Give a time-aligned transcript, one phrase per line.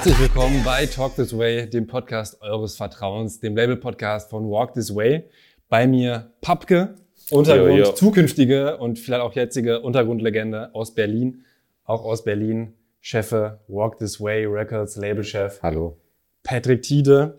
[0.00, 4.94] Herzlich willkommen bei Talk This Way, dem Podcast eures Vertrauens, dem Label-Podcast von Walk This
[4.96, 5.24] Way.
[5.68, 6.94] Bei mir Papke,
[7.30, 7.92] Untergrund, Jo, jo.
[7.92, 11.44] zukünftige und vielleicht auch jetzige Untergrundlegende aus Berlin,
[11.84, 15.98] auch aus Berlin, Chefe Walk This Way Records, Labelchef Hallo.
[16.44, 17.38] Patrick Tiede.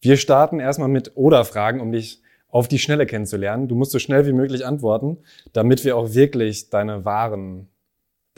[0.00, 3.68] Wir starten erstmal mit Oder-Fragen, um dich auf die Schnelle kennenzulernen.
[3.68, 5.18] Du musst so schnell wie möglich antworten,
[5.52, 7.68] damit wir auch wirklich deine wahren,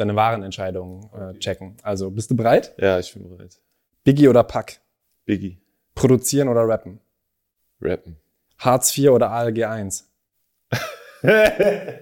[0.03, 1.77] deine wahren Entscheidungen äh, checken.
[1.83, 2.75] Also, bist du bereit?
[2.79, 3.59] Ja, ich bin bereit.
[4.05, 4.81] Biggie oder Pack?
[5.25, 5.59] Biggie.
[5.95, 7.01] Produzieren oder rappen?
[7.81, 8.17] Rappen.
[8.59, 10.09] Hartz IV oder ALG 1?
[11.23, 11.99] äh,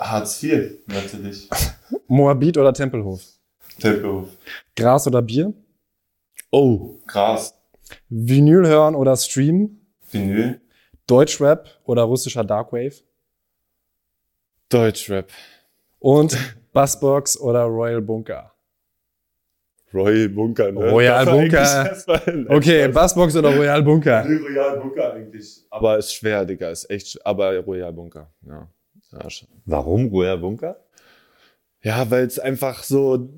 [0.00, 1.50] Hartz IV, natürlich.
[2.06, 3.22] Moabit oder Tempelhof?
[3.80, 4.28] Tempelhof.
[4.76, 5.52] Gras oder Bier?
[6.50, 7.54] Oh, Gras.
[8.08, 9.86] Vinyl hören oder streamen?
[10.10, 10.60] Vinyl.
[11.06, 12.94] Deutschrap oder russischer Darkwave?
[14.74, 15.28] Deutschrap.
[16.00, 16.36] Und
[16.72, 18.50] Bassbox oder Royal Bunker?
[19.92, 20.90] Royal Bunker, ne?
[20.90, 21.96] Royal Bunker.
[22.48, 24.24] Okay, Bassbox oder Royal Bunker?
[24.24, 25.64] Royal Bunker eigentlich.
[25.70, 26.70] Aber ist schwer, Digga.
[26.70, 28.68] Ist echt sch- Aber Royal Bunker, ja.
[29.12, 29.48] Ja, schon.
[29.64, 30.76] Warum Royal Bunker?
[31.82, 33.28] Ja, weil es einfach so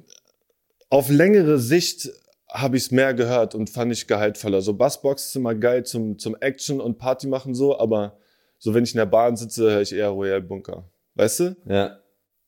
[0.89, 2.09] auf längere Sicht
[2.49, 4.63] habe ich es mehr gehört und fand ich gehaltvoller.
[4.63, 8.17] So Bassbox ist immer geil zum, zum Action und Party machen so, aber
[8.59, 10.85] so wenn ich in der Bahn sitze, höre ich eher Royal Bunker.
[11.17, 11.57] Weißt du?
[11.67, 11.99] Ja.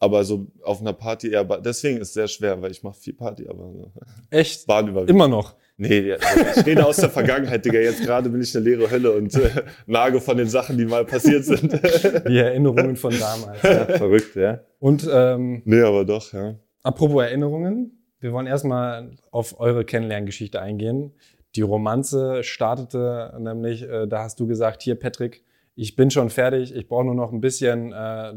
[0.00, 3.00] Aber so auf einer Party eher, Ba- deswegen ist es sehr schwer, weil ich mache
[3.00, 3.92] viel Party, aber so.
[4.30, 4.64] Echt?
[4.68, 5.10] Bahn überwiegend.
[5.10, 5.56] Immer noch.
[5.76, 6.12] Nee,
[6.56, 7.78] ich rede aus der Vergangenheit, Digga.
[7.80, 9.50] Jetzt gerade bin ich eine leere Hölle und äh,
[9.86, 11.72] nage von den Sachen, die mal passiert sind.
[11.72, 13.62] Die Erinnerungen von damals.
[13.62, 13.84] Ja.
[13.98, 14.60] Verrückt, ja.
[14.80, 16.54] Und ähm, nee, aber doch, ja.
[16.82, 21.12] apropos Erinnerungen, wir wollen erstmal auf eure Kennenlerngeschichte eingehen.
[21.54, 25.44] Die Romanze startete nämlich, äh, da hast du gesagt, hier Patrick,
[25.78, 28.32] ich bin schon fertig, ich brauche nur noch ein bisschen äh,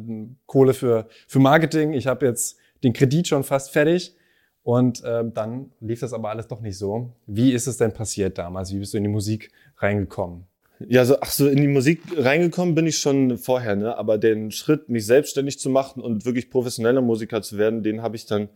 [0.46, 4.16] Kohle für, für Marketing, ich habe jetzt den Kredit schon fast fertig.
[4.64, 7.14] Und ähm, dann lief das aber alles doch nicht so.
[7.26, 8.72] Wie ist es denn passiert damals?
[8.72, 10.46] Wie bist du in die Musik reingekommen?
[10.88, 13.98] Ja, so, ach so, in die Musik reingekommen bin ich schon vorher, ne?
[13.98, 18.16] Aber den Schritt, mich selbstständig zu machen und wirklich professioneller Musiker zu werden, den habe
[18.16, 18.50] ich dann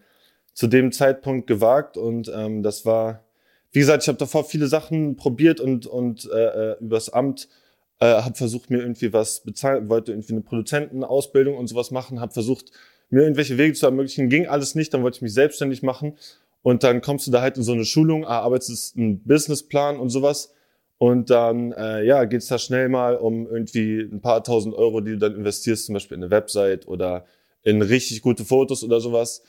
[0.53, 1.97] zu dem Zeitpunkt gewagt.
[1.97, 3.23] Und ähm, das war,
[3.71, 7.49] wie gesagt, ich habe davor viele Sachen probiert und, und äh, äh, übers Amt
[7.99, 12.33] äh, habe versucht, mir irgendwie was bezahlen, wollte irgendwie eine Produzentenausbildung und sowas machen, habe
[12.33, 12.71] versucht,
[13.09, 16.17] mir irgendwelche Wege zu ermöglichen, ging alles nicht, dann wollte ich mich selbstständig machen.
[16.61, 20.51] Und dann kommst du da halt in so eine Schulung, erarbeitest einen Businessplan und sowas.
[20.97, 25.11] Und dann äh, ja, geht's da schnell mal um irgendwie ein paar tausend Euro, die
[25.11, 27.25] du dann investierst, zum Beispiel in eine Website oder
[27.63, 29.43] in richtig gute Fotos oder sowas.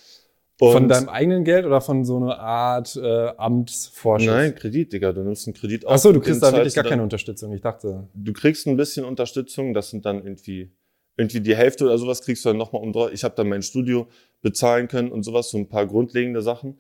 [0.58, 4.26] Und Von deinem eigenen Geld oder von so einer Art äh, Amtsvorschuss?
[4.26, 5.12] Nein, Kredit, Digga.
[5.12, 5.92] Du nimmst einen Kredit auf.
[5.92, 7.52] Ach so, du kriegst da wirklich gar keine Unterstützung.
[7.52, 10.70] Ich dachte, Du kriegst ein bisschen Unterstützung, das sind dann irgendwie,
[11.18, 13.10] irgendwie die Hälfte oder sowas kriegst du dann nochmal um drauf.
[13.12, 14.06] Ich habe dann mein Studio
[14.40, 16.78] bezahlen können und sowas, so ein paar grundlegende Sachen.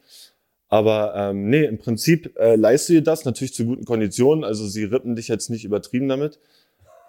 [0.68, 4.42] Aber ähm, nee, im Prinzip äh, leistest du dir das natürlich zu guten Konditionen.
[4.42, 6.38] Also sie rippen dich jetzt nicht übertrieben damit.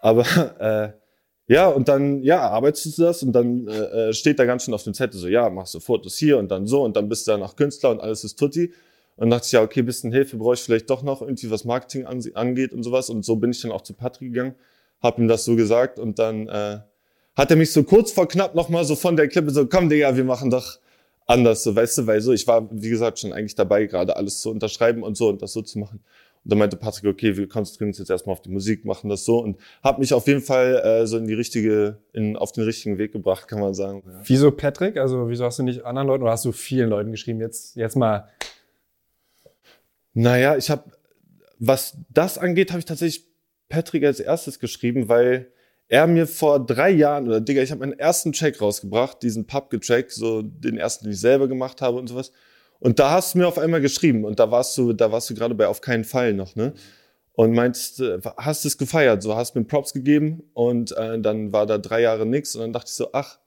[0.02, 0.26] Aber
[0.60, 1.07] äh,
[1.48, 4.74] ja, und dann, ja, arbeitest du das und dann äh, äh, steht da ganz schön
[4.74, 7.26] auf dem Zettel so, ja, machst du Fotos hier und dann so und dann bist
[7.26, 8.74] du danach Künstler und alles ist tutti.
[9.16, 12.06] Und dachte ich, ja, okay, bisschen Hilfe brauche ich vielleicht doch noch irgendwie, was Marketing
[12.06, 13.10] an, angeht und sowas.
[13.10, 14.56] Und so bin ich dann auch zu Patrick gegangen,
[15.02, 16.80] hab ihm das so gesagt und dann äh,
[17.36, 20.16] hat er mich so kurz vor knapp nochmal so von der Klippe so, komm Digga,
[20.16, 20.80] wir machen doch
[21.28, 24.42] anders, so, weißt du, weil so, ich war, wie gesagt, schon eigentlich dabei, gerade alles
[24.42, 26.04] zu unterschreiben und so und das so zu machen.
[26.48, 29.26] Und dann meinte Patrick, okay, wir konzentrieren uns jetzt erstmal auf die Musik, machen das
[29.26, 32.64] so und hat mich auf jeden Fall äh, so in die richtige, in, auf den
[32.64, 34.02] richtigen Weg gebracht, kann man sagen.
[34.08, 34.22] Ja.
[34.24, 34.96] wieso Patrick?
[34.96, 37.42] Also wieso hast du nicht anderen Leuten oder hast du vielen Leuten geschrieben?
[37.42, 38.30] Jetzt, jetzt mal.
[40.14, 40.86] Naja, ich habe,
[41.60, 43.28] was das angeht, habe ich tatsächlich
[43.68, 45.52] Patrick als erstes geschrieben, weil
[45.90, 50.14] er mir vor drei Jahren, oder Digga, ich habe meinen ersten Check rausgebracht, diesen Pubke-Check,
[50.14, 52.32] so den ersten, den ich selber gemacht habe und sowas.
[52.80, 55.36] Und da hast du mir auf einmal geschrieben und da warst du, da warst du
[55.36, 56.74] gerade bei auf keinen Fall noch, ne?
[57.34, 61.66] Und meinst, äh, hast es gefeiert, so hast mir Props gegeben und äh, dann war
[61.68, 63.40] da drei Jahre nix und dann dachte ich so, ach,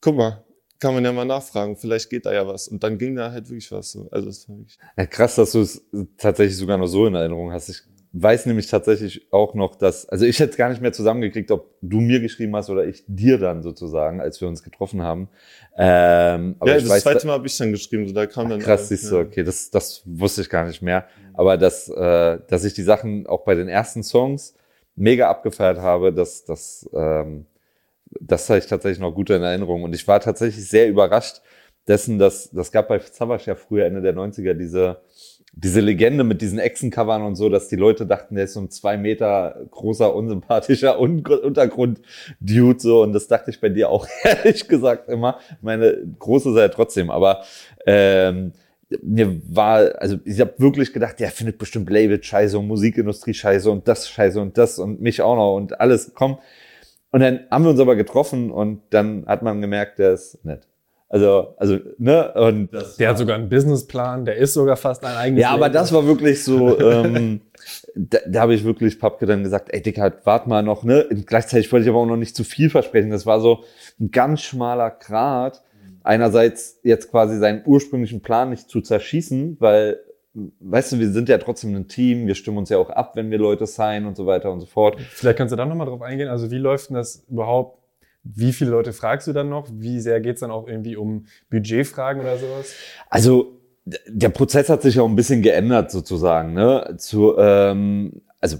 [0.00, 0.44] guck mal,
[0.80, 2.66] kann man ja mal nachfragen, vielleicht geht da ja was.
[2.66, 3.92] Und dann ging da halt wirklich was.
[3.92, 4.08] So.
[4.10, 5.06] Also es war wirklich ja.
[5.06, 5.84] Krass, dass du es
[6.16, 7.68] tatsächlich sogar noch so in Erinnerung hast.
[7.68, 11.74] Ich weiß nämlich tatsächlich auch noch, dass, also ich hätte gar nicht mehr zusammengekriegt, ob
[11.80, 15.28] du mir geschrieben hast oder ich dir dann sozusagen, als wir uns getroffen haben.
[15.76, 18.48] Ähm, aber ja, ich das weiß, zweite Mal habe ich dann geschrieben, so da kam
[18.48, 18.58] dann.
[18.58, 19.22] Krass, siehst du, ja.
[19.22, 21.06] okay, das, das wusste ich gar nicht mehr.
[21.34, 24.54] Aber dass, äh, dass ich die Sachen auch bei den ersten Songs
[24.96, 27.46] mega abgefeiert habe, das, das, ähm,
[28.20, 29.84] das habe ich tatsächlich noch gut in Erinnerung.
[29.84, 31.42] Und ich war tatsächlich sehr überrascht
[31.86, 35.00] dessen, dass das gab bei Savage ja früher Ende der 90er diese
[35.52, 38.70] diese Legende mit diesen Echsencovern und so, dass die Leute dachten, der ist so ein
[38.70, 43.02] zwei Meter großer, unsympathischer Un Untergrund-Dude so.
[43.02, 45.38] Und das dachte ich bei dir auch ehrlich gesagt immer.
[45.60, 47.42] Meine große sei trotzdem, aber
[47.86, 48.52] ähm,
[49.02, 53.70] mir war, also ich habe wirklich gedacht, der findet bestimmt Label scheiße und Musikindustrie scheiße
[53.70, 56.38] und das scheiße und das und mich auch noch und alles, komm.
[57.12, 60.69] Und dann haben wir uns aber getroffen und dann hat man gemerkt, der ist nett.
[61.12, 62.32] Also, also, ne?
[62.34, 65.42] Und das der hat sogar einen Businessplan, der ist sogar fast ein eigenes.
[65.42, 67.40] Ja, aber das war wirklich so, ähm,
[67.96, 71.04] da, da habe ich wirklich Papke dann gesagt, ey Dicker, wart mal noch, ne?
[71.10, 73.10] Und gleichzeitig wollte ich aber auch noch nicht zu viel versprechen.
[73.10, 73.64] Das war so
[73.98, 75.64] ein ganz schmaler Grat.
[76.04, 79.98] Einerseits jetzt quasi seinen ursprünglichen Plan nicht zu zerschießen, weil,
[80.60, 83.32] weißt du, wir sind ja trotzdem ein Team, wir stimmen uns ja auch ab, wenn
[83.32, 85.00] wir Leute sein und so weiter und so fort.
[85.00, 86.28] Vielleicht kannst du da nochmal drauf eingehen.
[86.28, 87.79] Also wie läuft denn das überhaupt
[88.22, 89.68] wie viele Leute fragst du dann noch?
[89.72, 92.74] Wie sehr geht's dann auch irgendwie um Budgetfragen oder sowas?
[93.08, 96.52] Also der Prozess hat sich auch ein bisschen geändert sozusagen.
[96.52, 96.96] Ne?
[96.98, 98.58] Zu, ähm, also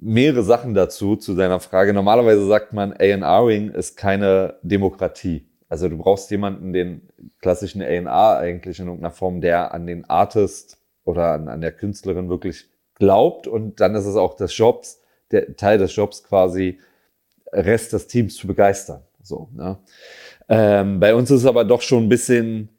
[0.00, 1.92] mehrere Sachen dazu zu deiner Frage.
[1.92, 5.48] Normalerweise sagt man, A&Ring ist keine Demokratie.
[5.68, 7.08] Also du brauchst jemanden, den
[7.40, 12.28] klassischen A&R eigentlich in irgendeiner Form, der an den Artist oder an, an der Künstlerin
[12.28, 16.78] wirklich glaubt und dann ist es auch des Jobs, der Teil des Jobs quasi
[17.52, 19.02] Rest des Teams zu begeistern.
[19.22, 19.78] So, ne?
[20.48, 22.70] ähm, bei uns ist es aber doch schon ein bisschen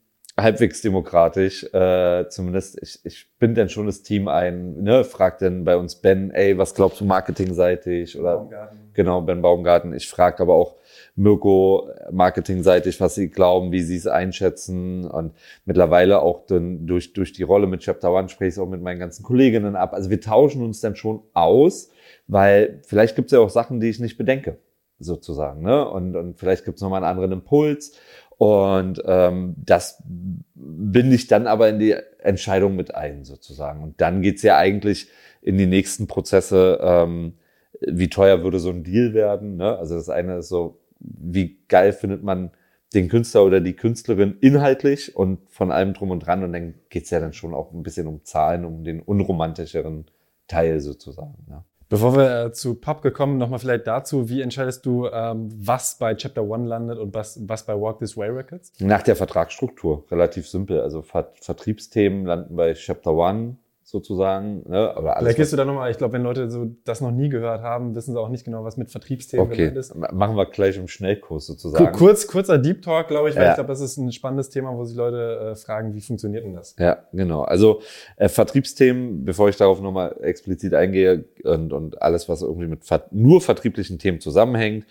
[0.42, 1.63] halbwegs demokratisch.
[1.74, 5.95] Äh, zumindest, ich, ich bin dann schon das Team ein, ne, fragt dann bei uns
[5.95, 8.18] Ben, ey, was glaubst du marketingseitig?
[8.18, 8.80] Oder Baumgarten.
[8.94, 9.94] genau, Ben Baumgarten.
[9.94, 10.75] Ich frage aber auch
[11.16, 15.06] Mirko marketingseitig, was sie glauben, wie sie es einschätzen.
[15.06, 15.33] Und
[15.66, 18.81] mittlerweile auch dann durch, durch die Rolle mit Chapter One spreche ich es auch mit
[18.81, 19.94] meinen ganzen Kolleginnen ab.
[19.94, 21.92] Also wir tauschen uns dann schon aus
[22.30, 24.60] weil vielleicht gibt es ja auch Sachen, die ich nicht bedenke,
[25.00, 25.64] sozusagen.
[25.64, 25.90] Ne?
[25.90, 27.94] Und, und vielleicht gibt es nochmal einen anderen Impuls.
[28.38, 33.84] Und ähm, das binde ich dann aber in die Entscheidung mit ein, sozusagen.
[33.84, 35.10] Und dann geht's ja eigentlich
[35.42, 37.34] in die nächsten Prozesse, ähm,
[37.81, 39.58] wie teuer würde so ein Deal werden.
[39.58, 39.78] Ne?
[39.78, 42.52] Also das eine ist so, wie geil findet man
[42.94, 46.44] den Künstler oder die Künstlerin inhaltlich und von allem drum und dran.
[46.44, 50.06] Und dann geht's ja dann schon auch ein bisschen um Zahlen, um den unromantischeren
[50.48, 51.46] Teil sozusagen.
[51.48, 51.64] Ne?
[51.89, 56.13] Bevor wir äh, zu Pub gekommen, nochmal vielleicht dazu, wie entscheidest du, ähm, was bei
[56.13, 58.71] Chapter One landet und was, was bei Walk This Way Records?
[58.80, 60.81] Nach der Vertragsstruktur, relativ simpel.
[60.81, 63.57] Also Ver Vertriebsthemen landen bei Chapter One,
[63.89, 64.63] sozusagen.
[64.69, 64.95] Ne?
[64.95, 67.30] Aber alles, Vielleicht gehst du da nochmal, ich glaube, wenn Leute so das noch nie
[67.30, 69.57] gehört haben, wissen sie auch nicht genau, was mit Vertriebsthemen okay.
[69.57, 69.95] gemeint ist.
[69.95, 71.91] Machen wir gleich im Schnellkurs sozusagen.
[71.91, 73.50] Kurz, kurzer Deep Talk, glaube ich, weil ja.
[73.50, 76.53] ich glaube, das ist ein spannendes Thema, wo sich Leute äh, fragen, wie funktioniert denn
[76.53, 76.75] das?
[76.77, 77.41] Ja, genau.
[77.41, 77.81] Also
[78.18, 83.06] äh, Vertriebsthemen, bevor ich darauf nochmal explizit eingehe und, und alles, was irgendwie mit ver
[83.12, 84.85] nur vertrieblichen Themen zusammenhängt,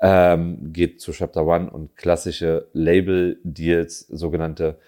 [0.00, 4.78] ähm, geht zu Chapter One und klassische Label-Deals, sogenannte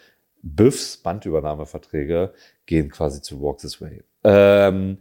[0.44, 2.32] BIFs, Bandübernahmeverträge,
[2.66, 4.02] gehen quasi zu Walk This Way.
[4.25, 4.99] Ähm,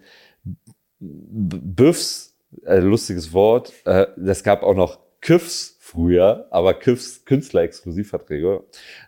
[1.00, 8.64] BIFs, äh, lustiges Wort, äh, es gab auch noch KÜFs früher, aber KÜFs, Künstler-Exklusivverträge,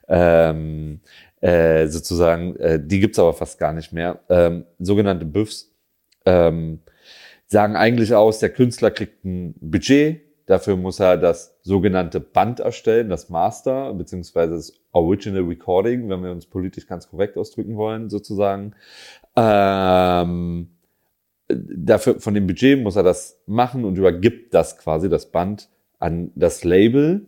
[0.08, 1.02] ähm,
[1.42, 4.20] äh, sozusagen, äh, die gibt's aber fast gar nicht mehr.
[4.30, 5.74] Ähm, sogenannte BIFs
[6.26, 6.80] ähm,
[7.48, 13.10] sagen eigentlich aus, der Künstler kriegt ein Budget, Dafür muss er das sogenannte Band erstellen,
[13.10, 18.76] das Master, beziehungsweise das Original Recording, wenn wir uns politisch ganz korrekt ausdrücken wollen, sozusagen.
[19.36, 20.70] Ähm,
[21.48, 26.32] dafür, von dem Budget muss er das machen und übergibt das quasi, das Band, an
[26.36, 27.28] das Label.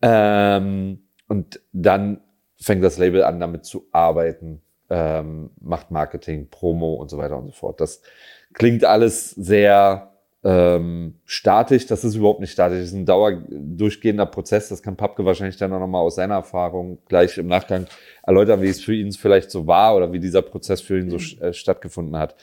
[0.00, 2.20] Ähm, und dann
[2.56, 7.46] fängt das Label an, damit zu arbeiten, ähm, macht Marketing, Promo und so weiter und
[7.46, 7.80] so fort.
[7.80, 8.00] Das
[8.54, 10.13] klingt alles sehr
[10.44, 15.24] ähm, statisch, das ist überhaupt nicht statisch, das ist ein dauerdurchgehender Prozess, das kann Papke
[15.24, 17.86] wahrscheinlich dann auch nochmal aus seiner Erfahrung gleich im Nachgang
[18.22, 21.16] erläutern, wie es für ihn vielleicht so war oder wie dieser Prozess für ihn so
[21.16, 22.36] äh, stattgefunden hat.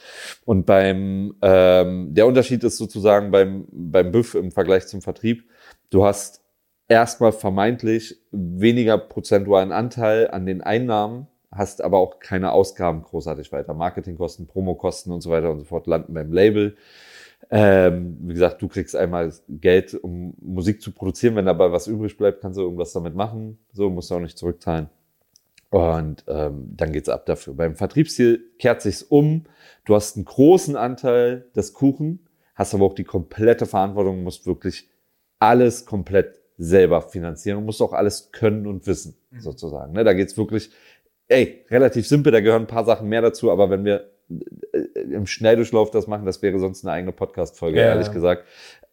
[0.46, 5.44] Und beim, ähm, der Unterschied ist sozusagen beim, beim BÜF im Vergleich zum Vertrieb,
[5.92, 6.42] du hast
[6.88, 13.76] erstmal vermeintlich weniger prozentualen Anteil an den Einnahmen, hast aber auch keine Ausgaben großartig weiter.
[13.76, 16.76] Marketingkosten, Promokosten und so weiter und so fort landen beim Label.
[17.54, 21.36] Ähm, wie gesagt, du kriegst einmal Geld, um Musik zu produzieren.
[21.36, 23.60] Wenn dabei was übrig bleibt, kannst du irgendwas damit machen.
[23.74, 24.90] So musst du auch nicht zurückzahlen.
[25.70, 27.54] Und ähm, dann geht's ab dafür.
[27.54, 29.46] Beim Vertriebsziel kehrt sich's um.
[29.86, 34.90] Du hast einen großen Anteil des Kuchen, hast aber auch die komplette Verantwortung, musst wirklich
[35.40, 39.42] alles komplett selber finanzieren und musst auch alles können und wissen, mhm.
[39.42, 39.94] sozusagen.
[39.94, 40.04] Ne?
[40.04, 40.72] Da geht's wirklich,
[41.28, 44.12] ey, relativ simpel, da gehören ein paar Sachen mehr dazu, aber wenn wir
[45.02, 47.88] im Schnelldurchlauf das machen, das wäre sonst eine eigene Podcast-Folge, ja.
[47.88, 48.46] ehrlich gesagt.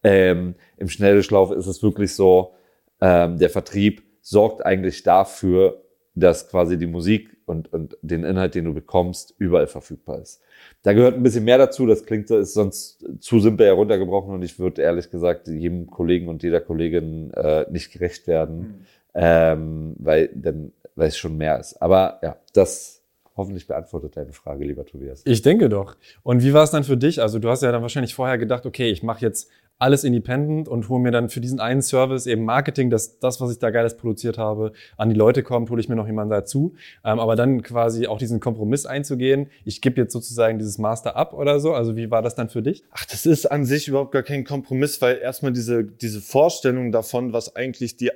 [0.03, 2.55] Ähm, Im Schnelldurchlauf ist es wirklich so,
[3.01, 5.83] ähm, der Vertrieb sorgt eigentlich dafür,
[6.15, 10.41] dass quasi die Musik und, und den Inhalt, den du bekommst, überall verfügbar ist.
[10.83, 14.59] Da gehört ein bisschen mehr dazu, das klingt ist sonst zu simpel heruntergebrochen und ich
[14.59, 18.75] würde ehrlich gesagt jedem Kollegen und jeder Kollegin äh, nicht gerecht werden, mhm.
[19.15, 21.81] ähm, weil dann weil es schon mehr ist.
[21.81, 22.98] Aber ja, das
[23.39, 25.23] hoffentlich beantwortet deine Frage, lieber Tobias.
[25.25, 25.97] Ich denke doch.
[26.23, 27.23] Und wie war es dann für dich?
[27.23, 30.89] Also du hast ja dann wahrscheinlich vorher gedacht, okay, ich mache jetzt alles independent und
[30.89, 33.97] hole mir dann für diesen einen Service eben Marketing, dass das, was ich da Geiles
[33.97, 36.75] produziert habe, an die Leute kommt, hole ich mir noch jemanden dazu.
[37.05, 41.33] Ähm, aber dann quasi auch diesen Kompromiss einzugehen, ich gebe jetzt sozusagen dieses Master ab
[41.33, 41.75] oder so.
[41.75, 42.83] Also wie war das dann für dich?
[42.91, 47.33] Ach, das ist an sich überhaupt gar kein Kompromiss, weil erstmal diese, diese Vorstellung davon,
[47.33, 48.11] was eigentlich die,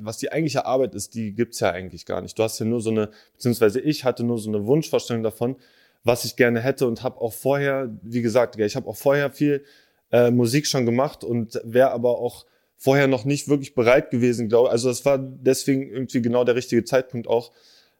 [0.00, 2.38] was die eigentliche Arbeit ist, die gibt's ja eigentlich gar nicht.
[2.38, 5.56] Du hast ja nur so eine, beziehungsweise ich hatte nur so eine Wunschvorstellung davon,
[6.04, 9.64] was ich gerne hätte und habe auch vorher, wie gesagt, ich habe auch vorher viel
[10.10, 12.46] äh, Musik schon gemacht und wäre aber auch
[12.76, 16.84] vorher noch nicht wirklich bereit gewesen, glaube Also das war deswegen irgendwie genau der richtige
[16.84, 17.52] Zeitpunkt auch,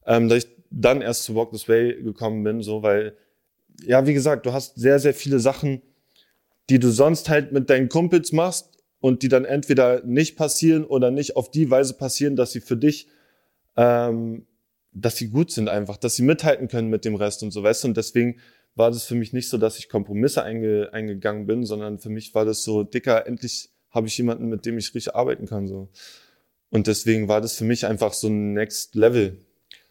[0.07, 3.17] ähm, dass ich dann erst zu Walk This Way gekommen bin, so weil,
[3.83, 5.83] ja, wie gesagt, du hast sehr, sehr viele Sachen,
[6.69, 8.71] die du sonst halt mit deinen Kumpels machst
[9.01, 12.77] und die dann entweder nicht passieren oder nicht auf die Weise passieren, dass sie für
[12.77, 13.09] dich,
[13.77, 14.47] ähm,
[14.93, 17.85] dass sie gut sind einfach, dass sie mithalten können mit dem Rest und so, weißt
[17.85, 18.41] du, und deswegen
[18.77, 22.35] war das für mich nicht so, dass ich Kompromisse einge, eingegangen bin, sondern für mich
[22.35, 25.67] war das so, dicker, endlich habe ich jemanden, mit dem ich richtig arbeiten kann.
[25.67, 25.89] So.
[26.71, 29.39] Und deswegen war das für mich einfach so ein Next Level.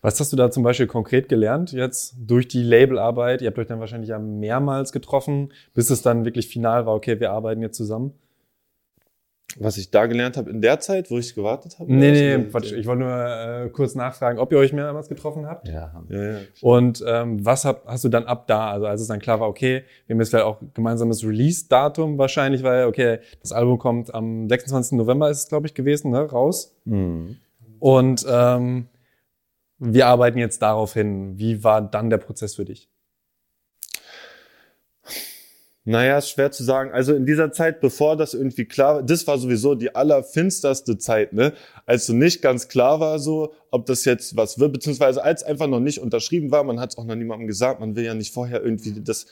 [0.02, 3.42] Was hast du da zum Beispiel konkret gelernt jetzt durch die Labelarbeit?
[3.42, 7.20] Ihr habt euch dann wahrscheinlich ja mehrmals getroffen, bis es dann wirklich final war, okay,
[7.20, 8.14] wir arbeiten jetzt zusammen
[9.58, 11.94] was ich da gelernt habe in der Zeit, wo ich gewartet habe?
[11.94, 12.74] Nee, nee, Quatsch.
[12.74, 15.68] Ich wollte nur äh, kurz nachfragen, ob ihr euch mehrmals getroffen habt.
[15.68, 16.04] Ja.
[16.10, 16.38] ja, ja.
[16.62, 19.48] Und ähm, was hab, hast du dann ab da, also als es dann klar war,
[19.48, 24.50] okay, wir haben jetzt vielleicht auch gemeinsames Release-Datum wahrscheinlich, weil, okay, das Album kommt am
[24.50, 24.98] 26.
[24.98, 26.76] November ist es, glaube ich, gewesen, ne, raus.
[26.84, 27.38] Mhm.
[27.80, 28.88] Und ähm,
[29.78, 31.38] wir arbeiten jetzt darauf hin.
[31.38, 32.90] Wie war dann der Prozess für dich?
[35.88, 36.92] Naja, ist schwer zu sagen.
[36.92, 41.32] Also in dieser Zeit, bevor das irgendwie klar war, das war sowieso die allerfinsterste Zeit,
[41.32, 41.54] ne?
[41.86, 45.68] Als so nicht ganz klar war, so, ob das jetzt was wird, beziehungsweise als einfach
[45.68, 48.34] noch nicht unterschrieben war, man hat es auch noch niemandem gesagt, man will ja nicht
[48.34, 49.28] vorher irgendwie das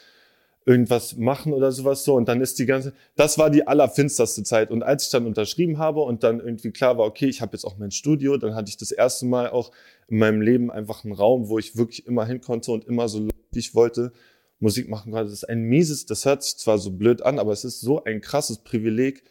[0.65, 2.13] irgendwas machen oder sowas so.
[2.13, 4.69] Und dann ist die ganze, das war die allerfinsterste Zeit.
[4.69, 7.65] Und als ich dann unterschrieben habe und dann irgendwie klar war, okay, ich habe jetzt
[7.65, 9.71] auch mein Studio, dann hatte ich das erste Mal auch
[10.07, 13.27] in meinem Leben einfach einen Raum, wo ich wirklich immer hin konnte und immer so,
[13.51, 14.13] wie ich wollte.
[14.63, 15.25] Musik machen konnte.
[15.25, 18.03] Das ist ein mieses, das hört sich zwar so blöd an, aber es ist so
[18.03, 19.23] ein krasses Privileg,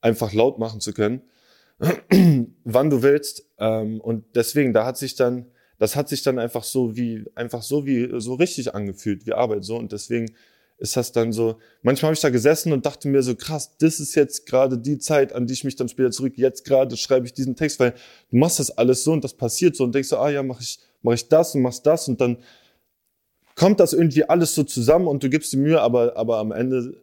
[0.00, 1.22] einfach laut machen zu können,
[2.64, 3.46] wann du willst.
[3.58, 5.46] Ähm, und deswegen, da hat sich dann,
[5.78, 9.64] das hat sich dann einfach so wie, einfach so wie, so richtig angefühlt, wie Arbeit
[9.64, 9.76] so.
[9.76, 10.34] Und deswegen
[10.78, 13.98] ist das dann so, manchmal habe ich da gesessen und dachte mir so, krass, das
[13.98, 17.24] ist jetzt gerade die Zeit, an die ich mich dann später zurück, jetzt gerade schreibe
[17.24, 17.94] ich diesen Text, weil
[18.30, 20.62] du machst das alles so und das passiert so und denkst so, ah ja, mache
[20.62, 22.36] ich, mach ich das und machst das und dann
[23.56, 26.94] kommt das irgendwie alles so zusammen und du gibst die Mühe, aber, aber am Ende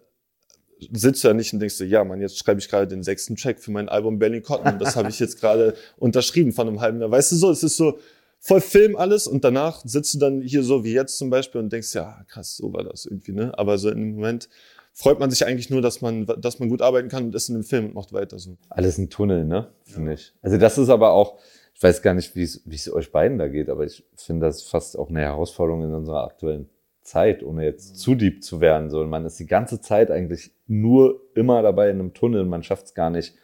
[0.91, 3.36] sitzt du ja nicht und denkst du, ja, man, jetzt schreibe ich gerade den sechsten
[3.36, 4.79] Check für mein Album Berlin Cotton.
[4.79, 7.12] Das habe ich jetzt gerade unterschrieben von einem halben Jahr.
[7.12, 8.00] Weißt du so, es ist so
[8.39, 11.72] voll Film alles und danach sitzt du dann hier so wie jetzt zum Beispiel und
[11.72, 13.57] denkst, ja, krass, so war das irgendwie, ne?
[13.57, 14.50] Aber so in dem Moment
[14.91, 17.55] freut man sich eigentlich nur, dass man, dass man gut arbeiten kann und ist in
[17.55, 18.57] dem Film und macht weiter so.
[18.69, 19.69] Alles ein Tunnel, ne?
[19.86, 20.15] Finde ja.
[20.15, 20.33] ich.
[20.41, 21.39] Also das ist aber auch,
[21.73, 24.97] ich weiß gar nicht, wie es euch beiden da geht, aber ich finde das fast
[24.97, 26.69] auch eine Herausforderung in unserer aktuellen
[27.01, 28.89] Zeit, ohne jetzt zu deep zu werden.
[28.89, 32.45] So, man ist die ganze Zeit eigentlich nur immer dabei in einem Tunnel.
[32.45, 33.35] Man schafft es gar nicht,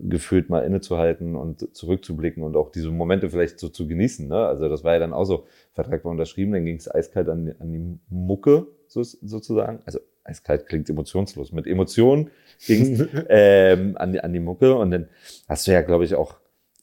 [0.00, 4.28] gefühlt mal innezuhalten und zurückzublicken und auch diese Momente vielleicht so zu genießen.
[4.28, 4.46] Ne?
[4.46, 7.54] Also das war ja dann auch so, Vertrag war unterschrieben, dann ging es eiskalt an,
[7.58, 9.80] an die Mucke so, sozusagen.
[9.86, 11.52] Also eiskalt klingt emotionslos.
[11.52, 12.30] Mit Emotionen
[12.66, 15.08] ging es ähm, an, die, an die Mucke und dann
[15.48, 16.36] hast du ja, glaube ich, auch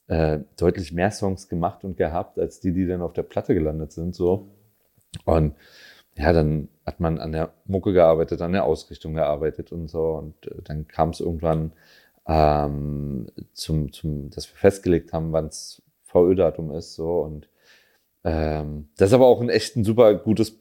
[0.08, 3.92] äh, deutlich mehr Songs gemacht und gehabt, als die, die dann auf der Platte gelandet
[3.92, 4.14] sind.
[4.14, 4.48] So.
[5.24, 5.54] Und
[6.16, 10.12] ja, dann hat man an der Mucke gearbeitet, an der Ausrichtung gearbeitet und so.
[10.12, 11.72] Und äh, dann kam es irgendwann
[12.26, 16.94] ähm, zum, zum, dass wir festgelegt haben, wann es VÖ-Datum ist.
[16.94, 17.20] So.
[17.20, 17.48] Und
[18.24, 20.58] ähm, das ist aber auch ein echt ein super gutes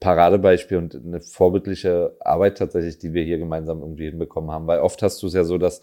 [0.00, 4.66] Paradebeispiel und eine vorbildliche Arbeit tatsächlich, die wir hier gemeinsam irgendwie hinbekommen haben.
[4.66, 5.82] Weil oft hast du es ja so, dass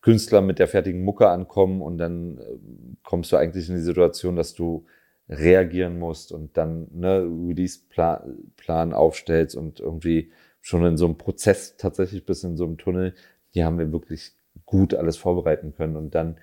[0.00, 2.42] Künstler mit der fertigen Mucke ankommen und dann äh,
[3.02, 4.86] kommst du eigentlich in die Situation, dass du
[5.28, 12.26] reagieren musst und dann ne, Release-Plan aufstellst und irgendwie schon in so einem Prozess tatsächlich
[12.26, 13.14] bis in so einem Tunnel,
[13.50, 14.32] hier haben wir wirklich
[14.66, 16.36] gut alles vorbereiten können und dann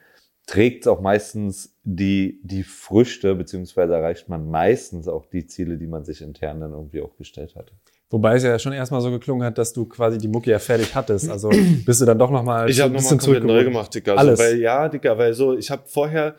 [0.45, 5.87] trägt es auch meistens die, die Früchte, beziehungsweise erreicht man meistens auch die Ziele, die
[5.87, 7.73] man sich intern dann irgendwie auch gestellt hatte.
[8.09, 10.95] Wobei es ja schon erstmal so geklungen hat, dass du quasi die Mucke ja fertig
[10.95, 11.29] hattest.
[11.29, 11.49] Also
[11.85, 14.17] bist du dann doch nochmal Ich habe nochmal komplett neu gemacht, Dicker.
[14.17, 14.39] Also, Alles.
[14.39, 16.35] weil, ja, Dicker, weil so, ich habe vorher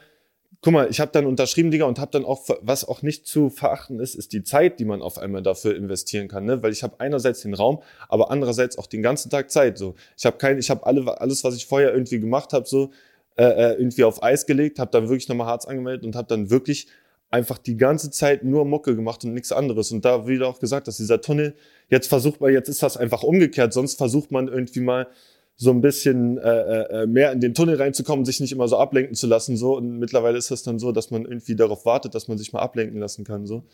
[0.61, 3.49] guck mal, ich habe dann unterschrieben, Digga, und habe dann auch, was auch nicht zu
[3.49, 6.63] verachten ist, ist die Zeit, die man auf einmal dafür investieren kann, ne?
[6.63, 9.79] Weil ich habe einerseits den Raum, aber andererseits auch den ganzen Tag Zeit.
[9.79, 12.91] So, ich habe kein, ich habe alle, alles, was ich vorher irgendwie gemacht habe, so
[13.37, 16.51] äh, äh irgendwie auf Eis gelegt, habe dann wirklich nochmal Harz angemeldet und habe dann
[16.51, 16.89] wirklich
[17.31, 19.93] einfach die ganze Zeit nur Mucke gemacht und nichts anderes.
[19.93, 21.55] Und da wieder auch gesagt, dass dieser Tunnel,
[21.89, 25.09] jetzt versucht man, jetzt ist das einfach umgekehrt, sonst versucht man irgendwie mal
[25.57, 29.15] so ein bisschen äh, äh, mehr in den Tunnel reinzukommen, sich nicht immer so ablenken
[29.17, 29.57] zu lassen.
[29.57, 29.77] So.
[29.77, 32.61] Und mittlerweile ist es dann so, dass man irgendwie darauf wartet, dass man sich mal
[32.61, 33.45] ablenken lassen kann.
[33.45, 33.65] So.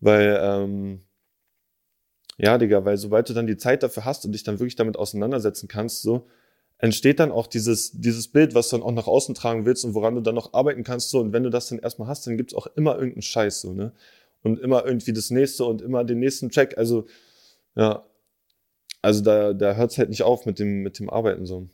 [0.00, 1.00] Weil, ähm,
[2.38, 4.96] ja, Digga, weil sobald du dann die Zeit dafür hast und dich dann wirklich damit
[4.96, 6.26] auseinandersetzen kannst, so,
[6.82, 9.94] entsteht dann auch dieses, dieses Bild, was du dann auch nach außen tragen willst und
[9.94, 11.10] woran du dann noch arbeiten kannst.
[11.10, 11.20] So.
[11.20, 13.92] Und wenn du das dann erstmal hast, dann gibt's auch immer irgendeinen Scheiß, so, ne?
[14.42, 16.76] Und immer irgendwie das nächste und immer den nächsten Track.
[16.76, 17.06] Also,
[17.76, 18.04] ja,
[19.00, 21.68] also da, da hört es halt nicht auf mit dem, mit dem Arbeiten so.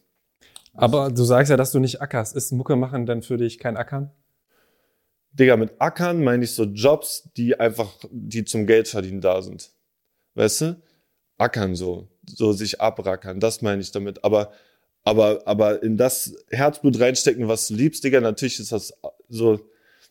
[0.74, 2.36] Aber du sagst ja, dass du nicht ackerst.
[2.36, 4.10] Ist Mucke machen denn für dich kein Ackern?
[5.32, 9.70] Digga, mit Ackern meine ich so Jobs, die einfach, die zum Geldverdienen da sind.
[10.34, 10.82] Weißt du?
[11.38, 14.24] Ackern so, so sich abrackern, das meine ich damit.
[14.24, 14.52] Aber,
[15.08, 18.92] aber, aber in das Herzblut reinstecken, was du liebst, Digga, natürlich ist das
[19.30, 19.58] so,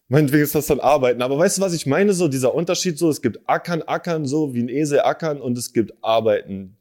[0.07, 1.21] meinetwegen ist das dann Arbeiten.
[1.21, 2.13] Aber weißt du, was ich meine?
[2.13, 5.71] So dieser Unterschied so, es gibt Ackern, Ackern so, wie ein Esel ackern und es
[5.71, 6.77] gibt Arbeiten,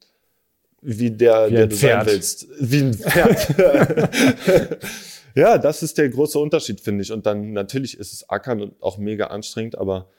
[0.81, 2.47] wie der, wie der du sein willst.
[2.59, 3.55] Wie ein Pferd.
[5.35, 7.11] ja, das ist der große Unterschied, finde ich.
[7.11, 10.09] Und dann natürlich ist es Ackern und auch mega anstrengend, aber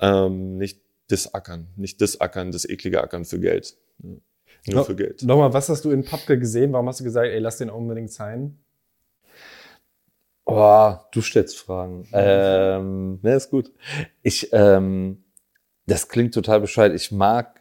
[0.00, 3.76] ähm, nicht das Ackern, nicht das Ackern, das eklige Ackern für Geld.
[4.02, 4.10] Ja.
[4.68, 5.22] Nur no, für Geld.
[5.22, 6.72] Nochmal, was hast du in Papke gesehen?
[6.72, 8.58] Warum hast du gesagt, ey, lass den unbedingt sein?
[10.44, 12.08] Oh, du stellst Fragen.
[12.12, 13.70] Ähm, ne, ist gut.
[14.22, 15.24] Ich, ähm,
[15.86, 16.94] das klingt total bescheuert.
[16.94, 17.60] Ich mag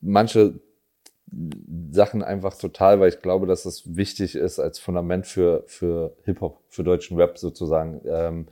[0.00, 0.60] manche
[1.90, 6.62] Sachen einfach total, weil ich glaube, dass das wichtig ist als Fundament für, für Hip-Hop,
[6.68, 8.00] für deutschen Rap sozusagen.
[8.04, 8.48] Ähm,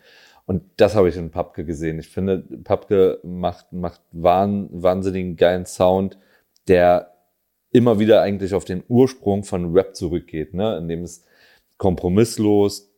[0.46, 1.98] und das habe ich in Papke gesehen.
[1.98, 6.18] Ich finde, Papke macht, macht wahn, wahnsinnigen geilen Sound,
[6.68, 7.11] der
[7.72, 10.76] immer wieder eigentlich auf den Ursprung von Rap zurückgeht, ne?
[10.78, 11.24] indem es
[11.78, 12.92] kompromisslos,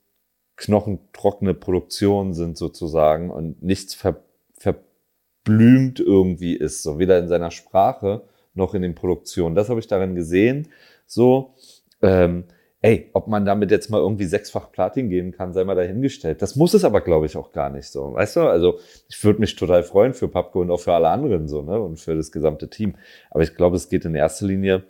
[0.57, 4.23] knochentrockene Produktionen sind sozusagen und nichts ver,
[4.59, 8.23] verblümt irgendwie ist, so weder in seiner Sprache
[8.55, 9.55] noch in den Produktionen.
[9.55, 10.69] Das habe ich darin gesehen.
[11.07, 11.55] So,
[12.03, 12.45] ähm,
[12.85, 16.43] ey, ob man damit jetzt mal irgendwie sechsfach Platin geben kann, sei mal dahingestellt.
[16.43, 18.13] Das muss es aber, glaube ich, auch gar nicht so.
[18.13, 21.49] Weißt du, also ich würde mich total freuen für Papko und auch für alle anderen
[21.49, 21.81] so, ne?
[21.81, 22.97] Und für das gesamte Team.
[23.31, 24.83] Aber ich glaube, es geht in erster Linie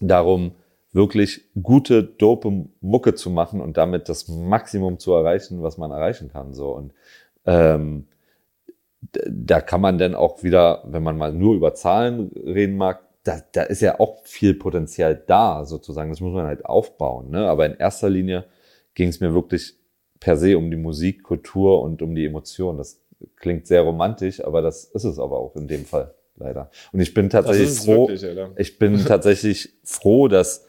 [0.00, 0.52] darum,
[0.92, 6.30] wirklich gute, dope Mucke zu machen und damit das Maximum zu erreichen, was man erreichen
[6.30, 6.54] kann.
[6.54, 6.70] So.
[6.70, 6.92] Und
[7.46, 8.06] ähm,
[9.28, 13.40] da kann man dann auch wieder, wenn man mal nur über Zahlen reden mag, da,
[13.52, 16.10] da ist ja auch viel Potenzial da, sozusagen.
[16.10, 17.30] Das muss man halt aufbauen.
[17.30, 17.48] Ne?
[17.48, 18.44] Aber in erster Linie
[18.94, 19.74] ging es mir wirklich
[20.20, 22.76] per se um die Musik, Kultur und um die Emotion.
[22.76, 23.02] Das
[23.36, 26.70] klingt sehr romantisch, aber das ist es aber auch in dem Fall leider.
[26.92, 28.08] Und ich bin tatsächlich froh.
[28.08, 28.24] Wirklich,
[28.56, 30.66] ich bin tatsächlich froh, dass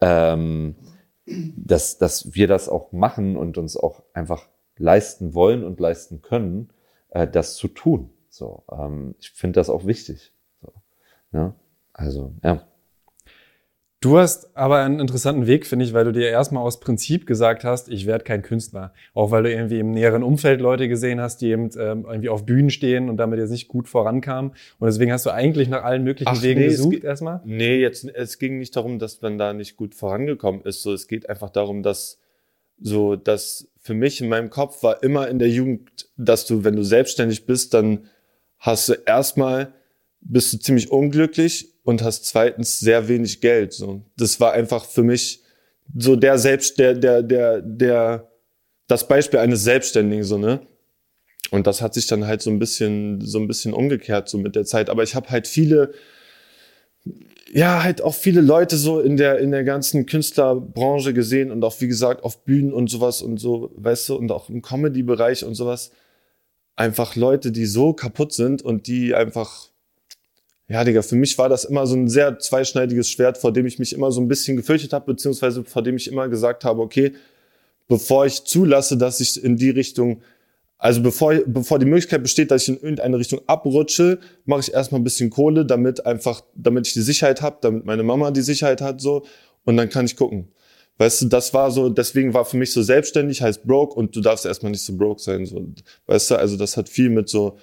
[0.00, 0.76] ähm,
[1.26, 6.72] dass dass wir das auch machen und uns auch einfach leisten wollen und leisten können
[7.10, 8.10] äh, das zu tun.
[8.30, 10.32] So, ähm, ich finde das auch wichtig.
[10.62, 10.72] So,
[11.32, 11.54] ja?
[12.00, 12.62] Also, ja.
[14.02, 17.64] Du hast aber einen interessanten Weg, finde ich, weil du dir erstmal aus Prinzip gesagt
[17.64, 18.94] hast, ich werde kein Künstler.
[19.12, 22.46] Auch weil du irgendwie im näheren Umfeld Leute gesehen hast, die eben ähm, irgendwie auf
[22.46, 24.52] Bühnen stehen und damit jetzt nicht gut vorankamen.
[24.78, 27.42] Und deswegen hast du eigentlich nach allen möglichen Ach, Wegen nee, gesucht erstmal?
[27.44, 30.80] Nee, jetzt, es ging nicht darum, dass man da nicht gut vorangekommen ist.
[30.80, 32.18] So, es geht einfach darum, dass
[32.80, 36.74] so, dass für mich in meinem Kopf war immer in der Jugend, dass du, wenn
[36.74, 38.06] du selbstständig bist, dann
[38.58, 39.74] hast du erstmal,
[40.22, 43.72] bist du ziemlich unglücklich und hast zweitens sehr wenig Geld.
[43.72, 45.42] So, das war einfach für mich
[45.96, 48.30] so der Selbst, der, der, der, der,
[48.86, 50.60] das Beispiel eines Selbstständigen, so, ne?
[51.50, 54.54] Und das hat sich dann halt so ein bisschen, so ein bisschen umgekehrt, so mit
[54.54, 54.88] der Zeit.
[54.88, 55.92] Aber ich habe halt viele,
[57.52, 61.80] ja, halt auch viele Leute so in der, in der ganzen Künstlerbranche gesehen und auch,
[61.80, 65.54] wie gesagt, auf Bühnen und sowas und so, weißt du, und auch im Comedy-Bereich und
[65.54, 65.90] sowas.
[66.76, 69.70] Einfach Leute, die so kaputt sind und die einfach,
[70.70, 73.80] ja, Digga, für mich war das immer so ein sehr zweischneidiges Schwert, vor dem ich
[73.80, 77.12] mich immer so ein bisschen gefürchtet habe, beziehungsweise vor dem ich immer gesagt habe, okay,
[77.88, 80.22] bevor ich zulasse, dass ich in die Richtung
[80.78, 85.00] also bevor, bevor die Möglichkeit besteht, dass ich in irgendeine Richtung abrutsche, mache ich erstmal
[85.00, 88.80] ein bisschen Kohle, damit einfach, damit ich die Sicherheit habe, damit meine Mama die Sicherheit
[88.80, 89.24] hat, so.
[89.64, 90.48] Und dann kann ich gucken.
[90.96, 94.22] Weißt du, das war so, deswegen war für mich so selbstständig, heißt broke und du
[94.22, 95.66] darfst erstmal nicht so broke sein, so.
[96.06, 97.58] Weißt du, also das hat viel mit so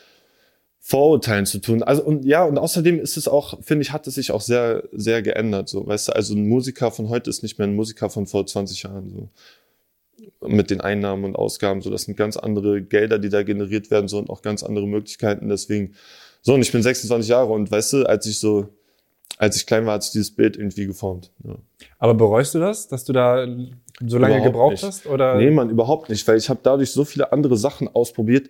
[0.90, 1.84] Vorurteilen zu tun.
[1.84, 4.84] Also, und ja, und außerdem ist es auch, finde ich, hat es sich auch sehr,
[4.94, 5.86] sehr geändert, so.
[5.86, 8.84] Weißt du, also ein Musiker von heute ist nicht mehr ein Musiker von vor 20
[8.84, 10.48] Jahren, so.
[10.48, 11.82] mit den Einnahmen und Ausgaben.
[11.82, 14.88] So, das sind ganz andere Gelder, die da generiert werden, so und auch ganz andere
[14.88, 15.50] Möglichkeiten.
[15.50, 15.94] Deswegen,
[16.42, 18.70] so, und ich bin 26 Jahre und weißt du, als ich so,
[19.38, 21.32] als ich klein war, hat sich dieses Bild irgendwie geformt.
[21.44, 21.58] Ja.
[22.00, 23.46] Aber bereust du das, dass du da
[24.06, 24.84] so lange Überhaupt gebraucht nicht.
[24.84, 25.06] hast?
[25.06, 25.36] Oder?
[25.36, 28.50] Nee, man, überhaupt nicht, weil ich habe dadurch so viele andere Sachen ausprobiert,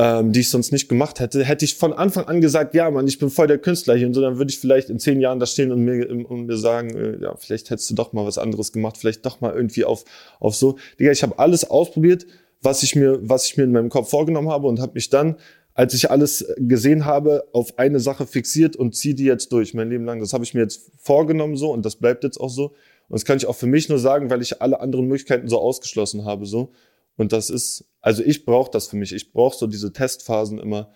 [0.00, 1.44] ähm, die ich sonst nicht gemacht hätte.
[1.44, 4.14] Hätte ich von Anfang an gesagt, ja, Mann, ich bin voll der Künstler hier und
[4.14, 6.96] so, dann würde ich vielleicht in zehn Jahren da stehen und mir, und mir sagen,
[6.96, 10.06] äh, ja, vielleicht hättest du doch mal was anderes gemacht, vielleicht doch mal irgendwie auf,
[10.38, 10.78] auf so.
[10.98, 12.26] Digga, ich habe alles ausprobiert,
[12.62, 15.36] was ich mir, was ich mir in meinem Kopf vorgenommen habe und habe mich dann,
[15.74, 19.90] als ich alles gesehen habe, auf eine Sache fixiert und ziehe die jetzt durch, mein
[19.90, 20.20] Leben lang.
[20.20, 22.68] Das habe ich mir jetzt vorgenommen so und das bleibt jetzt auch so.
[23.08, 25.60] Und das kann ich auch für mich nur sagen, weil ich alle anderen Möglichkeiten so
[25.60, 26.72] ausgeschlossen habe so.
[27.20, 29.12] Und das ist, also ich brauche das für mich.
[29.12, 30.90] Ich brauche so diese Testphasen immer,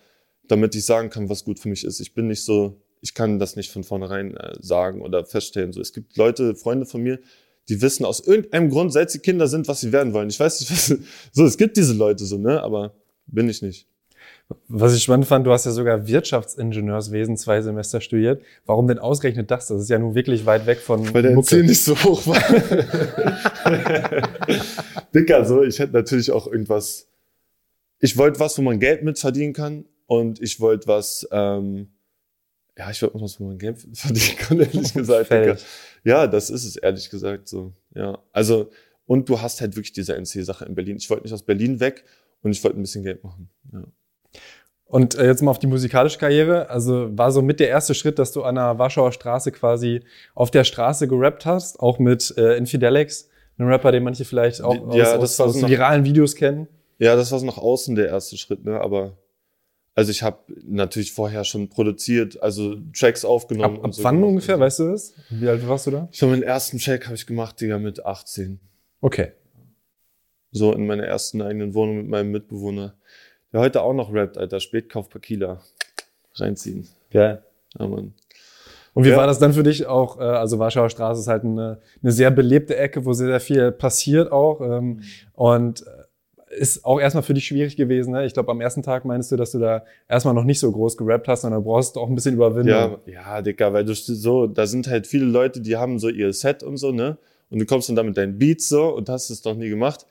[0.47, 1.99] damit ich sagen kann, was gut für mich ist.
[1.99, 5.71] Ich bin nicht so, ich kann das nicht von vornherein äh, sagen oder feststellen.
[5.71, 7.19] So, es gibt Leute, Freunde von mir,
[7.69, 10.31] die wissen aus irgendeinem Grund, seit sie Kinder sind, was sie werden wollen.
[10.31, 10.97] Ich weiß nicht, was,
[11.31, 12.95] so, es gibt diese Leute so, ne, aber
[13.27, 13.87] bin ich nicht.
[14.67, 18.43] Was ich spannend fand, du hast ja sogar Wirtschaftsingenieurswesen zwei Semester studiert.
[18.65, 19.67] Warum denn ausgerechnet das?
[19.67, 21.63] Das ist ja nun wirklich weit weg von Weil der Mucke.
[21.63, 22.37] Nicht so hoch war.
[25.15, 27.07] Dicker, so, ich hätte natürlich auch irgendwas.
[27.99, 29.85] Ich wollte was, wo man Geld mit verdienen kann.
[30.07, 31.89] Und ich wollte was, ähm,
[32.77, 35.31] ja, ich wollte was, wo man Geld mit verdienen kann, ehrlich gesagt.
[35.31, 35.57] Dicker.
[36.03, 37.73] Ja, das ist es, ehrlich gesagt, so.
[37.95, 38.19] Ja.
[38.31, 38.69] Also,
[39.07, 40.97] und du hast halt wirklich diese NC-Sache in Berlin.
[40.97, 42.03] Ich wollte nicht aus Berlin weg
[42.41, 43.49] und ich wollte ein bisschen Geld machen.
[43.73, 43.83] Ja.
[44.87, 46.69] Und äh, jetzt mal auf die musikalische Karriere.
[46.69, 50.01] Also war so mit der erste Schritt, dass du an der Warschauer Straße quasi
[50.35, 54.77] auf der Straße gerappt hast, auch mit äh, Infidelex, einem Rapper, den manche vielleicht auch
[54.87, 56.67] aus, Ja, aus, aus noch- viralen Videos kennen.
[56.99, 58.79] Ja, das war so nach außen der erste Schritt, ne?
[58.79, 59.17] Aber
[59.95, 63.77] also ich habe natürlich vorher schon produziert, also Tracks aufgenommen.
[63.77, 64.61] Ab, und ab so wann ungefähr, so.
[64.61, 65.13] weißt du das?
[65.29, 66.09] Wie alt warst du da?
[66.11, 68.59] Ich habe meinen ersten Track habe ich gemacht, Digga, mit 18.
[69.01, 69.31] Okay.
[70.51, 72.95] So in meiner ersten eigenen Wohnung mit meinem Mitbewohner.
[73.55, 74.59] Der heute auch noch rappt, Alter.
[74.59, 75.61] Spätkauf Pakila.
[76.33, 76.89] Reinziehen.
[77.09, 77.41] Geil.
[77.79, 78.13] Ja, Mann.
[78.93, 79.15] Und wie Ja.
[79.15, 80.19] war das dann für dich auch?
[80.19, 83.71] Äh, also Warschauer Straße ist halt eine, eine sehr belebte Ecke, wo sehr, sehr viel
[83.71, 84.59] passiert auch.
[84.59, 88.11] Ähm, und äh, ist auch erstmal für dich schwierig gewesen.
[88.11, 88.25] Ne?
[88.25, 90.97] Ich glaube, am ersten Tag meinst du, dass du da erstmal noch nicht so groß
[90.97, 92.97] gerappt hast, sondern brauchst du auch ein bisschen Überwindung.
[93.05, 96.33] Ja, ja, Digga, weil du so, da sind halt viele Leute, die haben so ihr
[96.33, 97.17] Set und so, ne?
[97.49, 100.05] Und du kommst dann da mit deinen Beats so und hast es doch nie gemacht.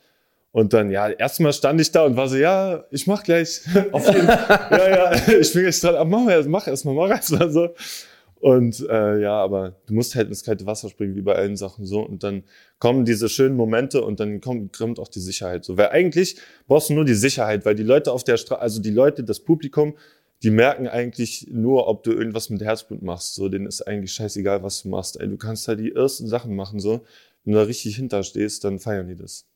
[0.54, 3.62] Und dann, ja, erstmal stand ich da und war so, ja, ich mach gleich.
[3.90, 5.96] Auf jeden Ja, ja, ich bin gleich dran.
[5.96, 7.70] Aber mach erst, mach erstmal, mach erstmal so.
[8.36, 11.86] Und äh, ja, aber du musst halt ins kalte Wasser springen, wie bei allen Sachen
[11.86, 12.02] so.
[12.02, 12.44] Und dann
[12.78, 15.76] kommen diese schönen Momente und dann kommt, kommt auch die Sicherheit so.
[15.76, 16.36] Weil eigentlich
[16.68, 19.40] brauchst du nur die Sicherheit, weil die Leute auf der Straße, also die Leute, das
[19.40, 19.96] Publikum,
[20.44, 23.34] die merken eigentlich nur, ob du irgendwas mit Herzblut machst.
[23.34, 25.20] So, denen ist eigentlich scheißegal, was du machst.
[25.20, 27.00] Ey, du kannst halt die ersten Sachen machen so.
[27.42, 29.48] Wenn du da richtig hinterstehst, dann feiern die das.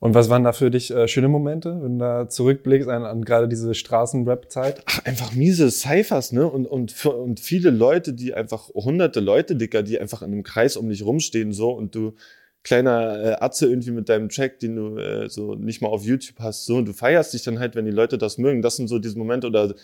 [0.00, 3.24] Und was waren da für dich äh, schöne Momente, wenn du da zurückblickst an, an
[3.24, 4.82] gerade diese Straßen-Rap-Zeit?
[4.86, 6.46] Ach, einfach miese Cyphers, ne?
[6.46, 10.44] Und, und, für- und viele Leute, die einfach, hunderte Leute, Dicker, die einfach in einem
[10.44, 12.14] Kreis um dich rumstehen, so, und du,
[12.62, 16.38] kleiner äh, Atze irgendwie mit deinem Track, den du äh, so nicht mal auf YouTube
[16.38, 18.62] hast, so, und du feierst dich dann halt, wenn die Leute das mögen.
[18.62, 19.74] Das sind so diese Momente, oder,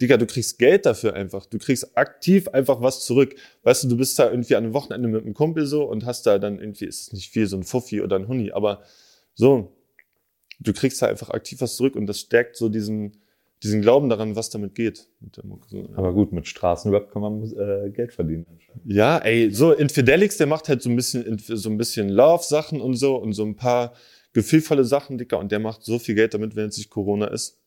[0.00, 1.46] Digga, du kriegst Geld dafür einfach.
[1.46, 3.34] Du kriegst aktiv einfach was zurück.
[3.62, 6.26] Weißt du, du bist da irgendwie an einem Wochenende mit einem Kumpel so und hast
[6.26, 8.82] da dann irgendwie, ist es nicht viel, so ein Fuffi oder ein Huni, aber
[9.36, 9.72] so,
[10.58, 13.18] du kriegst da einfach aktiv was zurück und das stärkt so diesen,
[13.62, 15.08] diesen Glauben daran, was damit geht.
[15.94, 18.46] Aber gut, mit Straßenrap kann man äh, Geld verdienen.
[18.84, 22.94] Ja, ey, so Infidelix, der macht halt so ein bisschen, so ein bisschen Love-Sachen und
[22.94, 23.92] so und so ein paar
[24.32, 27.58] gefühlvolle Sachen, Dicker, und der macht so viel Geld damit, wenn jetzt nicht Corona ist.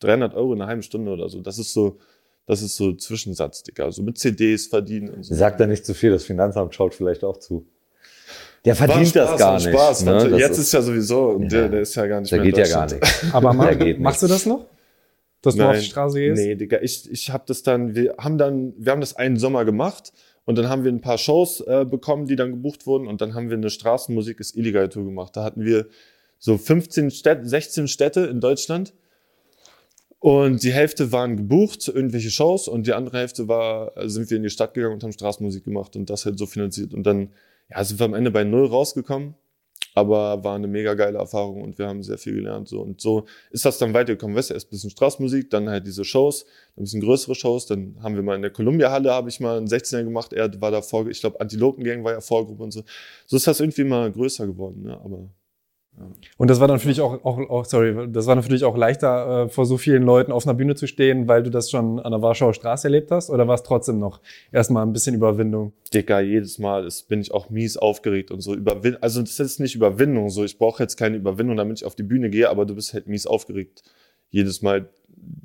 [0.00, 1.40] 300 Euro in einer halben Stunde oder so.
[1.40, 1.98] Das ist so,
[2.46, 3.92] das ist so Zwischensatz, Dicker.
[3.92, 5.34] So mit CDs verdienen und so.
[5.34, 7.66] Sagt er nicht zu viel, das Finanzamt schaut vielleicht auch zu.
[8.64, 9.68] Der verdient das gar nicht.
[9.68, 10.04] Spaß.
[10.04, 10.28] ne?
[10.30, 11.48] Das jetzt ist, ja sowieso, Ja.
[11.48, 13.04] der, der ist ja gar nicht der mehr geht ja gar nicht.
[13.32, 14.66] Aber ma Der geht machst du das noch?
[15.42, 16.42] Dass du auf die Straße gehst?
[16.42, 19.64] Nee, Digga, ich, ich habe das dann, wir haben dann, wir haben das einen Sommer
[19.64, 20.12] gemacht
[20.44, 23.34] und dann haben wir ein paar Shows äh, bekommen, die dann gebucht wurden und dann
[23.34, 25.36] haben wir eine Straßenmusik ist illegal Tour gemacht.
[25.36, 25.86] Da hatten wir
[26.40, 28.94] so 15 Städte, 16 Städte in Deutschland
[30.20, 34.42] und die Hälfte waren gebucht, irgendwelche Shows und die andere Hälfte war, sind wir in
[34.42, 37.30] die Stadt gegangen und haben Straßenmusik gemacht und das halt so finanziert und dann,
[37.70, 39.34] ja, sind wir am Ende bei Null rausgekommen.
[39.94, 42.68] Aber war eine mega geile Erfahrung und wir haben sehr viel gelernt.
[42.68, 42.80] So.
[42.80, 44.36] Und so ist das dann weitergekommen.
[44.36, 47.66] Weißt du, erst ein bisschen Straßenmusik, dann halt diese Shows, ein bisschen größere Shows.
[47.66, 50.32] Dann haben wir mal in der Columbia-Halle, habe ich mal einen 16er gemacht.
[50.32, 52.84] Er war da vor, ich glaube, Antilopen-Gang war ja Vorgruppe und so.
[53.26, 54.82] So ist das irgendwie mal größer geworden.
[54.82, 55.00] Ne?
[55.00, 55.30] Aber
[56.36, 58.64] Und das war dann für dich auch, auch, auch sorry, das war dann für dich
[58.64, 61.70] auch leichter, äh, vor so vielen Leuten auf einer Bühne zu stehen, weil du das
[61.70, 63.30] schon an der Warschauer Straße erlebt hast?
[63.30, 64.20] Oder war es trotzdem noch
[64.52, 65.72] erstmal ein bisschen Überwindung?
[65.92, 68.54] Digga, jedes Mal ist, bin ich auch mies aufgeregt und so.
[68.54, 70.44] Überwin also das ist nicht Überwindung, so.
[70.44, 73.06] Ich brauche jetzt keine Überwindung, damit ich auf die Bühne gehe, aber du bist halt
[73.06, 73.82] mies aufgeregt.
[74.30, 74.88] Jedes Mal.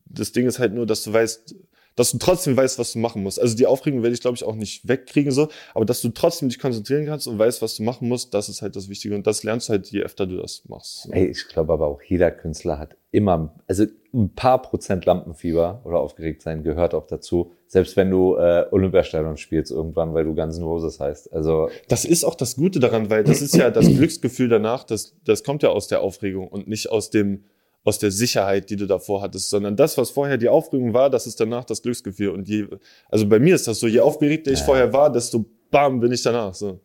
[0.05, 1.55] Das Ding ist halt nur, dass du weißt,
[1.95, 3.39] dass du trotzdem weißt, was du machen musst.
[3.39, 6.49] Also die Aufregung werde ich, glaube ich, auch nicht wegkriegen, so, aber dass du trotzdem
[6.49, 9.15] dich konzentrieren kannst und weißt, was du machen musst, das ist halt das Wichtige.
[9.15, 11.03] Und das lernst du halt, je öfter du das machst.
[11.03, 11.12] So.
[11.12, 15.99] Ey, ich glaube aber auch jeder Künstler hat immer, also ein paar Prozent Lampenfieber oder
[15.99, 17.51] aufgeregt sein gehört auch dazu.
[17.67, 21.32] Selbst wenn du äh, Olympiastadion spielst irgendwann, weil du Guns N' Roses heißt.
[21.32, 25.15] Also das ist auch das Gute daran, weil das ist ja das Glücksgefühl danach, das,
[25.25, 27.45] das kommt ja aus der Aufregung und nicht aus dem
[27.83, 31.27] aus der Sicherheit, die du davor hattest, sondern das, was vorher die Aufregung war, das
[31.27, 32.29] ist danach das Glücksgefühl.
[32.29, 32.67] Und je,
[33.09, 34.65] also bei mir ist das so, je aufgeregter ich ja.
[34.65, 36.53] vorher war, desto bam bin ich danach.
[36.53, 36.79] So.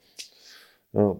[0.92, 1.16] Ja.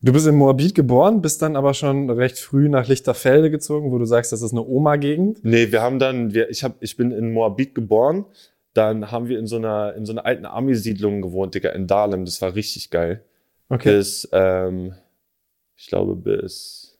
[0.00, 3.98] Du bist in Moabit geboren, bist dann aber schon recht früh nach Lichterfelde gezogen, wo
[3.98, 5.40] du sagst, das ist eine Oma-Gegend.
[5.42, 8.24] Nee, wir haben dann, wir, ich, hab, ich bin in Moabit geboren,
[8.74, 12.24] dann haben wir in so einer, in so einer alten Army-Siedlung gewohnt, Digga, in Dahlem.
[12.24, 13.24] Das war richtig geil.
[13.68, 13.96] Okay.
[13.96, 14.94] Bis, ähm,
[15.76, 16.96] ich glaube, bis,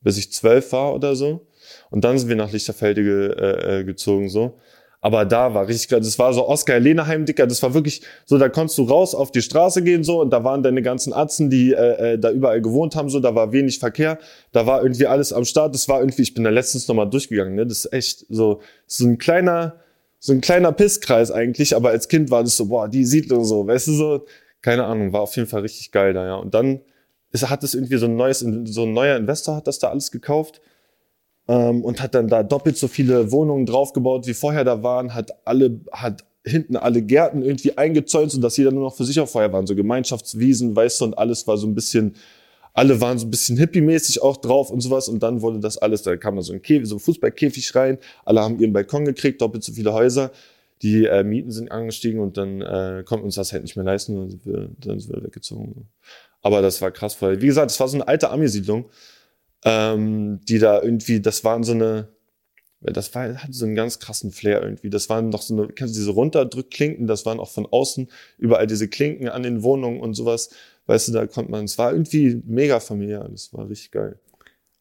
[0.00, 1.46] bis ich zwölf war oder so.
[1.90, 4.56] Und dann sind wir nach Lichterfelde ge, äh, äh, gezogen, so.
[5.04, 8.38] Aber da war richtig klar, das war so Oskar Lehneheim, Dicker, das war wirklich so,
[8.38, 11.50] da konntest du raus auf die Straße gehen, so, und da waren deine ganzen Atzen,
[11.50, 14.18] die äh, äh, da überall gewohnt haben, so, da war wenig Verkehr,
[14.52, 17.54] da war irgendwie alles am Start, das war irgendwie, ich bin da letztens nochmal durchgegangen,
[17.54, 19.74] ne, das ist echt so, so ein kleiner,
[20.20, 23.66] so ein kleiner Pisskreis eigentlich, aber als Kind war das so, boah, die Siedlung so,
[23.66, 24.24] weißt du, so,
[24.62, 26.36] keine Ahnung, war auf jeden Fall richtig geil da, ja.
[26.36, 26.80] Und dann
[27.30, 30.10] ist, hat es irgendwie so ein neues, so ein neuer Investor hat das da alles
[30.10, 30.62] gekauft
[31.48, 35.32] ähm, und hat dann da doppelt so viele Wohnungen draufgebaut, wie vorher da waren, hat
[35.46, 39.32] alle, hat hinten alle Gärten irgendwie eingezäunt, so dass jeder nur noch für sich auf
[39.32, 42.14] Feuer waren, so Gemeinschaftswiesen, weißt du, und alles war so ein bisschen,
[42.72, 45.08] alle waren so ein bisschen hippie-mäßig auch drauf und sowas.
[45.08, 47.98] Und dann wurde das alles, da kam da so ein Käfig, so ein Fußballkäfig rein,
[48.24, 50.32] alle haben ihren Balkon gekriegt, doppelt so viele Häuser,
[50.82, 54.16] die äh, Mieten sind angestiegen und dann äh, konnten uns das halt nicht mehr leisten
[54.16, 55.88] und dann sind wir, dann sind wir weggezogen.
[56.42, 58.86] Aber das war krass, weil, wie gesagt, es war so eine alte Ami-Siedlung
[59.64, 62.08] ähm, die da irgendwie, das waren so eine,
[62.80, 64.90] das war, hatte so einen ganz krassen Flair irgendwie.
[64.90, 68.66] Das waren noch so eine, kennst du diese Runterdrückklinken, das waren auch von außen überall
[68.66, 70.50] diese Klinken an den Wohnungen und sowas.
[70.86, 74.18] Weißt du, da konnte man, es war irgendwie mega familiär, das war richtig geil.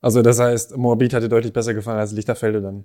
[0.01, 2.83] Also das heißt, Moabit hat dir deutlich besser gefallen als Lichterfelde dann?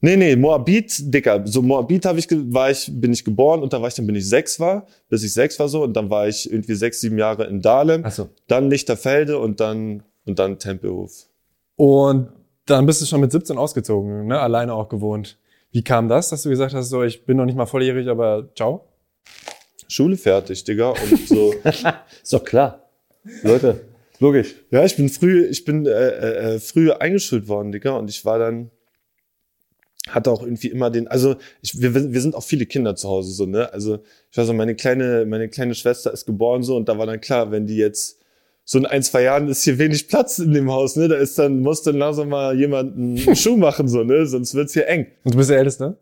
[0.00, 1.44] Nee, nee, Moabit, Dicker.
[1.46, 4.16] So Moabit habe ich, war ich, bin ich geboren und da war ich dann, bin
[4.16, 7.18] ich sechs war, bis ich sechs war so und dann war ich irgendwie sechs, sieben
[7.18, 8.02] Jahre in Dahlem.
[8.04, 8.28] Ach so.
[8.48, 11.27] Dann Lichterfelde und dann, und dann Tempelhof.
[11.78, 12.32] Und
[12.66, 14.40] dann bist du schon mit 17 ausgezogen, ne?
[14.40, 15.38] alleine auch gewohnt.
[15.70, 18.48] Wie kam das, dass du gesagt hast, so, ich bin noch nicht mal volljährig, aber
[18.56, 18.88] ciao?
[19.86, 20.90] Schule fertig, Digga.
[20.90, 21.54] Und so.
[22.22, 22.90] ist doch klar.
[23.44, 23.84] Leute,
[24.18, 24.56] logisch.
[24.72, 27.92] Ja, ich bin früh, ich bin äh, äh, äh, früh eingeschult worden, Digga.
[27.92, 28.72] Und ich war dann,
[30.08, 33.30] hatte auch irgendwie immer den, also ich, wir, wir sind auch viele Kinder zu Hause
[33.30, 33.72] so, ne?
[33.72, 34.00] Also
[34.32, 37.20] ich weiß so, meine kleine, meine kleine Schwester ist geboren so und da war dann
[37.20, 38.17] klar, wenn die jetzt
[38.70, 41.08] so in ein, zwei Jahren ist hier wenig Platz in dem Haus, ne?
[41.08, 44.26] Da ist dann, muss dann langsam mal jemand einen Schuh machen, so, ne?
[44.26, 45.06] Sonst wird's hier eng.
[45.24, 45.96] Und du bist der Älteste?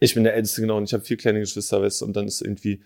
[0.00, 0.76] Ich bin der Älteste, genau.
[0.76, 2.82] Und ich habe vier kleine Geschwister, weißt du, und dann ist irgendwie,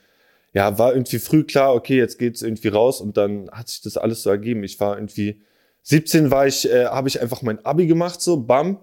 [0.52, 3.96] ja, war irgendwie früh klar, okay, jetzt geht's irgendwie raus und dann hat sich das
[3.96, 4.62] alles so ergeben.
[4.62, 5.40] Ich war irgendwie,
[5.82, 8.78] 17 war ich, äh, habe ich einfach mein Abi gemacht, so, bam,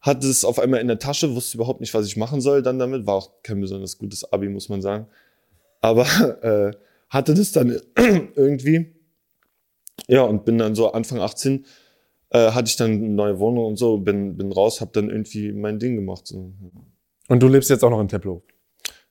[0.00, 2.78] hatte es auf einmal in der Tasche, wusste überhaupt nicht, was ich machen soll dann
[2.78, 3.06] damit.
[3.06, 5.06] War auch kein besonders gutes Abi, muss man sagen.
[5.82, 6.06] Aber
[6.42, 6.74] äh,
[7.10, 7.78] hatte das dann
[8.34, 9.01] irgendwie
[10.12, 11.64] ja, und bin dann so Anfang 18
[12.32, 15.52] äh, hatte ich dann eine neue Wohnung und so, bin, bin raus, hab dann irgendwie
[15.52, 16.26] mein Ding gemacht.
[16.26, 16.52] So.
[17.28, 18.42] Und du lebst jetzt auch noch in Tempelhof?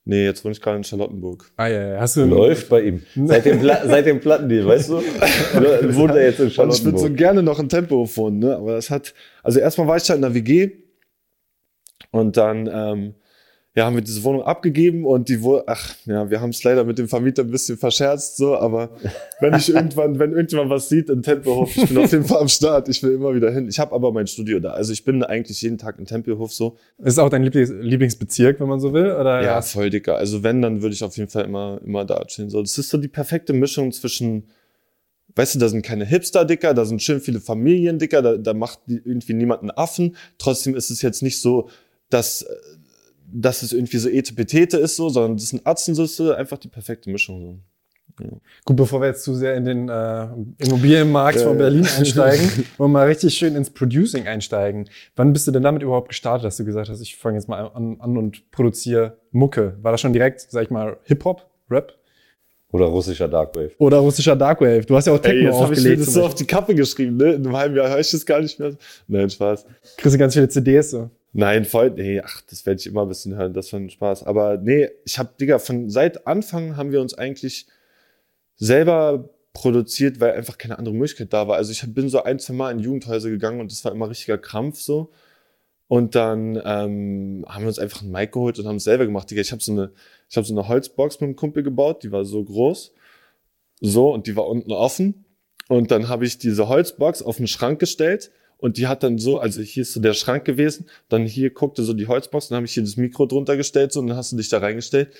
[0.04, 1.50] Nee, jetzt wohne ich gerade in Charlottenburg.
[1.56, 2.00] Ah ja, ja.
[2.00, 3.02] Hast du Läuft bei ihm.
[3.24, 4.96] Seit dem, Pla seit dem Plattendeal, weißt du?
[5.56, 6.78] Oder wohnt er jetzt in Charlottenburg?
[6.78, 8.56] ich würde so gerne noch in Tempelhof wohnen, ne?
[8.56, 9.12] Aber das hat,
[9.42, 10.70] also erstmal war ich da in der WG
[12.10, 13.14] und dann ähm,
[13.74, 16.84] ja, haben wir diese Wohnung abgegeben und die wurde, ach ja, wir haben es leider
[16.84, 18.90] mit dem Vermieter ein bisschen verscherzt, so, aber
[19.40, 22.48] wenn ich irgendwann, wenn irgendjemand was sieht in Tempelhof, ich bin auf jeden Fall am
[22.48, 23.68] Start, ich will immer wieder hin.
[23.68, 26.76] Ich habe aber mein Studio da, also ich bin eigentlich jeden Tag in Tempelhof so.
[26.98, 29.42] Ist auch dein Lieblings Lieblingsbezirk, wenn man so will, oder?
[29.42, 30.16] Ja, voll dicker.
[30.16, 32.50] Also wenn, dann würde ich auf jeden Fall immer, immer da chillen.
[32.50, 34.48] So, das ist so die perfekte Mischung zwischen,
[35.34, 38.52] weißt du, da sind keine Hipster, Dicker, da sind schön viele Familien, Dicker, da, da
[38.52, 40.14] macht irgendwie niemand einen Affen.
[40.36, 41.70] Trotzdem ist es jetzt nicht so,
[42.10, 42.44] dass
[43.32, 47.40] dass es irgendwie so Etepetete ist, so, sondern das sind Atzensüsse, einfach die perfekte Mischung.
[47.40, 48.24] So.
[48.24, 48.28] Ja.
[48.64, 52.98] Gut, bevor wir jetzt zu sehr in den äh, Immobilienmarkt von Berlin einsteigen, wollen wir
[53.00, 54.88] mal richtig schön ins Producing einsteigen.
[55.16, 57.70] Wann bist du denn damit überhaupt gestartet, dass du gesagt hast, ich fange jetzt mal
[57.72, 59.78] an, an und produziere Mucke?
[59.82, 61.98] War das schon direkt, sag ich mal, Hip-Hop, Rap?
[62.70, 63.72] Oder russischer Darkwave.
[63.78, 64.86] Oder russischer Darkwave.
[64.86, 66.06] Du hast ja auch Techno Ey, jetzt habe ich mir aufgelegt.
[66.06, 67.32] das so auf die Kappe geschrieben, ne?
[67.32, 68.72] In einem halben Jahr höre ich das gar nicht mehr.
[69.08, 69.66] Nein, Spaß.
[69.98, 71.10] Kriegst du ganz viele CDs so.
[71.34, 74.24] Nein, voll, nee, ach, das werde ich immer ein bisschen hören, das war ein Spaß.
[74.24, 77.66] Aber nee, ich habe, Digga, von seit Anfang haben wir uns eigentlich
[78.56, 81.56] selber produziert, weil einfach keine andere Möglichkeit da war.
[81.56, 84.10] Also ich hab- bin so ein, zwei Mal in Jugendhäuser gegangen und das war immer
[84.10, 85.10] richtiger Krampf so.
[85.88, 89.30] Und dann ähm, haben wir uns einfach einen Mic geholt und haben es selber gemacht.
[89.30, 92.42] Digga, ich habe so habe so eine Holzbox mit einem Kumpel gebaut, die war so
[92.42, 92.92] groß,
[93.80, 95.24] so und die war unten offen.
[95.68, 98.30] Und dann habe ich diese Holzbox auf den Schrank gestellt
[98.62, 101.82] und die hat dann so, also hier ist so der Schrank gewesen, dann hier guckte
[101.82, 104.30] so die Holzbox, dann habe ich hier das Mikro drunter gestellt so, und dann hast
[104.30, 105.10] du dich da reingestellt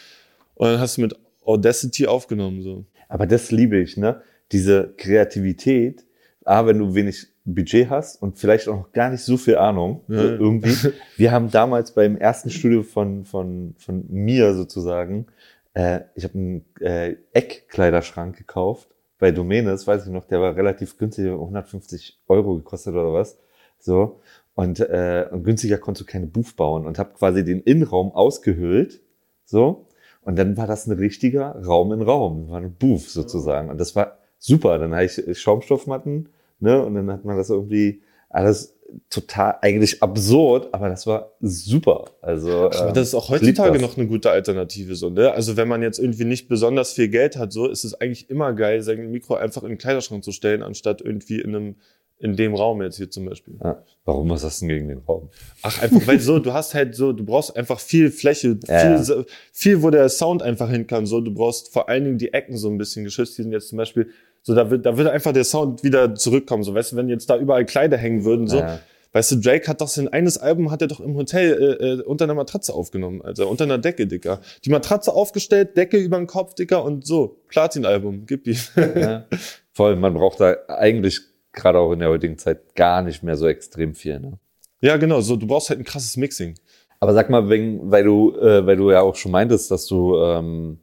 [0.54, 2.84] und dann hast du mit Audacity aufgenommen so.
[3.08, 4.22] Aber das liebe ich, ne?
[4.52, 6.04] Diese Kreativität,
[6.44, 10.02] A, wenn du wenig Budget hast und vielleicht auch noch gar nicht so viel Ahnung,
[10.06, 10.18] Ja.
[10.18, 10.92] so irgendwie.
[11.16, 15.26] Wir haben damals beim ersten Studio von, von, von mir sozusagen,
[15.74, 18.88] äh, ich habe einen äh, Eckkleiderschrank gekauft
[19.22, 23.38] bei Domenes, weiß ich noch, der war relativ günstig, 150 Euro gekostet oder was.
[23.78, 24.20] So.
[24.56, 29.00] Und, äh, und günstiger konntest du keine Booth bauen und habe quasi den Innenraum ausgehöhlt.
[29.44, 29.86] So.
[30.22, 33.70] Und dann war das ein richtiger Raum in Raum, war ein Booth sozusagen.
[33.70, 34.76] Und das war super.
[34.80, 36.84] Dann hatte ich Schaumstoffmatten, ne?
[36.84, 38.74] Und dann hat man das irgendwie alles
[39.08, 42.04] total eigentlich absurd, aber das war super.
[42.20, 45.32] Also Aber ähm, das ist auch ich heutzutage noch eine gute Alternative so, ne?
[45.32, 48.52] Also wenn man jetzt irgendwie nicht besonders viel Geld hat, so ist es eigentlich immer
[48.52, 51.76] geil, sein Mikro einfach in den Kleiderschrank zu stellen, anstatt irgendwie in einem
[52.22, 53.54] in dem Raum jetzt hier zum Beispiel.
[53.62, 53.82] Ja.
[54.04, 55.28] Warum was hast du denn gegen den Raum?
[55.62, 59.16] Ach, einfach, weil so, du hast halt so, du brauchst einfach viel Fläche, Ja, viel,
[59.16, 59.24] ja.
[59.52, 61.04] viel, wo der Sound einfach hin kann.
[61.04, 63.38] So, du brauchst vor allen Dingen die Ecken so ein bisschen geschützt.
[63.38, 64.10] Die sind jetzt zum Beispiel,
[64.42, 66.62] so, da wird, da wird einfach der Sound wieder zurückkommen.
[66.64, 68.80] So, weißt du, wenn jetzt da überall Kleider hängen würden, so, Ja.
[69.12, 72.02] weißt du, Drake hat doch sein eines Album, hat er doch im Hotel äh, äh,
[72.02, 74.40] unter einer Matratze aufgenommen, also unter einer Decke, Dicker.
[74.64, 78.56] Die Matratze aufgestellt, Decke über den Kopf, Dicker, und so, Platin-Album, gib ihm.
[78.96, 79.24] Ja.
[79.72, 81.20] Voll, man braucht da eigentlich
[81.52, 84.18] gerade auch in der heutigen Zeit gar nicht mehr so extrem viel.
[84.20, 84.38] Ne?
[84.80, 86.54] ja, genau, so, du brauchst halt ein krasses Mixing.
[86.98, 90.16] Aber sag mal, wenn, weil du, äh, weil du ja auch schon meintest, dass du
[90.18, 90.78] ähm,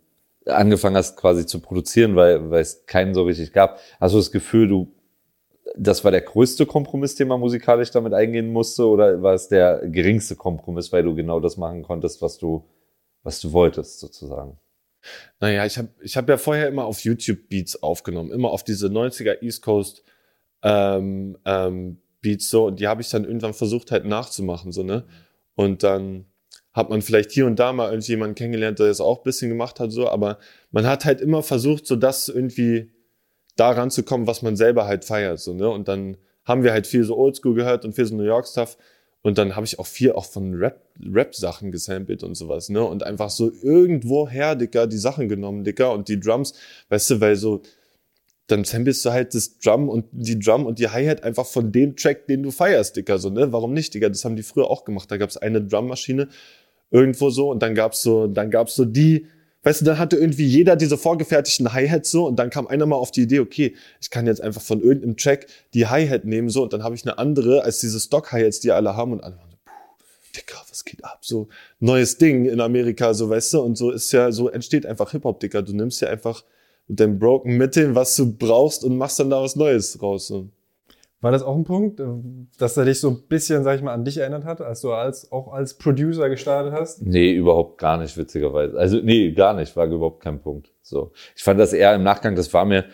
[0.49, 3.79] angefangen hast quasi zu produzieren, weil, weil es keinen so richtig gab.
[3.99, 4.93] Hast du das Gefühl, du,
[5.77, 9.88] das war der größte Kompromiss, den man musikalisch damit eingehen musste, oder war es der
[9.88, 12.67] geringste Kompromiss, weil du genau das machen konntest, was du,
[13.23, 14.57] was du wolltest, sozusagen?
[15.39, 18.88] Naja, ich habe ich hab ja vorher immer auf YouTube Beats aufgenommen, immer auf diese
[18.88, 20.03] 90er East Coast
[20.62, 25.05] ähm, ähm, Beats so und die habe ich dann irgendwann versucht halt nachzumachen so ne
[25.55, 26.25] und dann
[26.80, 29.80] hat man vielleicht hier und da mal irgendjemanden kennengelernt, der das auch ein bisschen gemacht
[29.80, 30.39] hat so, aber
[30.72, 32.92] man hat halt immer versucht so das irgendwie
[33.56, 36.88] daran zu kommen, was man selber halt feiert so ne und dann haben wir halt
[36.88, 38.78] viel so Oldschool gehört und viel so New York Stuff
[39.22, 42.84] und dann habe ich auch viel auch von Rap, Rap-Sachen gesampelt und sowas, ne?
[42.84, 46.54] Und einfach so irgendwoher, Dicker, die Sachen genommen, Dicker, und die Drums,
[46.88, 47.62] weißt du, weil so,
[48.48, 51.96] dann samplest du halt das Drum und die Drum und die Hi-Hat einfach von dem
[51.98, 53.52] Track, den du feierst, Dicker, so, ne?
[53.52, 54.10] Warum nicht, Dicker?
[54.10, 55.12] Das haben die früher auch gemacht.
[55.12, 56.30] Da gab's eine Drummaschine
[56.91, 59.28] irgendwo so und dann gab's so, dann gab's so die,
[59.63, 62.95] weißt du, dann hatte irgendwie jeder diese vorgefertigten Hi-Hats so und dann kam einer mal
[62.95, 66.63] auf die Idee, okay, ich kann jetzt einfach von irgendeinem Track die Hi-Hat nehmen so
[66.63, 69.49] und dann habe ich eine andere als diese Stock-Hi-Hats, die alle haben und alle waren
[69.49, 69.71] so, puh,
[70.36, 71.19] Dicker, was geht ab?
[71.21, 71.49] So
[71.80, 75.39] neues Ding in Amerika, so weißt du, und so ist ja, so entsteht einfach Hip-Hop,
[75.39, 75.62] Dicker.
[75.62, 76.43] Du nimmst ja einfach
[76.88, 80.28] mit deinem Broken Mitteln, was du brauchst und machst dann da was Neues raus.
[80.28, 80.49] So.
[81.21, 82.05] War das auch ein Punkt, äh,
[82.58, 84.93] dass er dich so ein bisschen, sag ich mal, an dich erinnert hat, als du
[84.93, 87.01] als, auch als Producer gestartet hast?
[87.01, 88.77] Nee, überhaupt gar nicht, witzigerweise.
[88.77, 90.71] Also, nee, gar nicht, war überhaupt kein Punkt.
[90.82, 91.12] So.
[91.36, 92.86] Ich fand das eher im Nachgang, das war mir,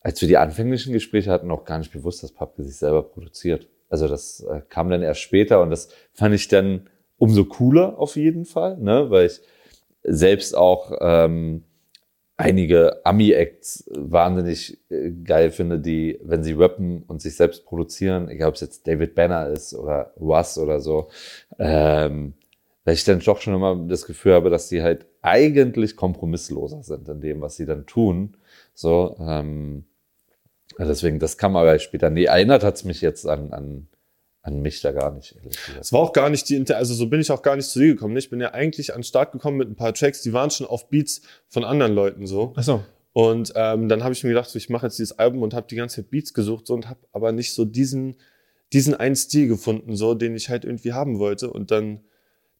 [0.00, 3.68] als wir die anfänglichen Gespräche hatten, auch gar nicht bewusst, dass Papke sich selber produziert.
[3.88, 8.16] Also das äh, kam dann erst später und das fand ich dann umso cooler auf
[8.16, 9.40] jeden Fall, ne, weil ich
[10.02, 11.64] selbst auch ähm,
[12.38, 18.48] einige Ami-Acts wahnsinnig äh, geil finde, die, wenn sie rappen und sich selbst produzieren, egal
[18.48, 21.08] ob es jetzt David Banner ist oder Was oder so,
[21.58, 22.34] ähm,
[22.84, 27.08] weil ich dann doch schon immer das Gefühl habe, dass die halt eigentlich kompromissloser sind
[27.08, 28.36] in dem, was sie dann tun.
[28.72, 29.84] So, ähm,
[30.78, 32.08] deswegen, das kam aber später.
[32.08, 33.88] Nee, erinnert hat's mich jetzt an, an,
[34.48, 35.80] an mich da gar nicht, ehrlich gesagt.
[35.80, 37.78] Es war auch gar nicht die, Inter also so bin ich auch gar nicht zu
[37.78, 38.16] dir gekommen.
[38.16, 40.66] Ich bin ja eigentlich an den Start gekommen mit ein paar Tracks, die waren schon
[40.66, 42.52] auf Beats von anderen Leuten so.
[42.56, 42.82] Achso.
[43.12, 45.66] Und ähm, dann habe ich mir gedacht, so, ich mache jetzt dieses Album und habe
[45.68, 48.16] die ganze Zeit Beats gesucht so, und habe aber nicht so diesen,
[48.72, 51.50] diesen einen Stil gefunden, so, den ich halt irgendwie haben wollte.
[51.50, 52.00] Und dann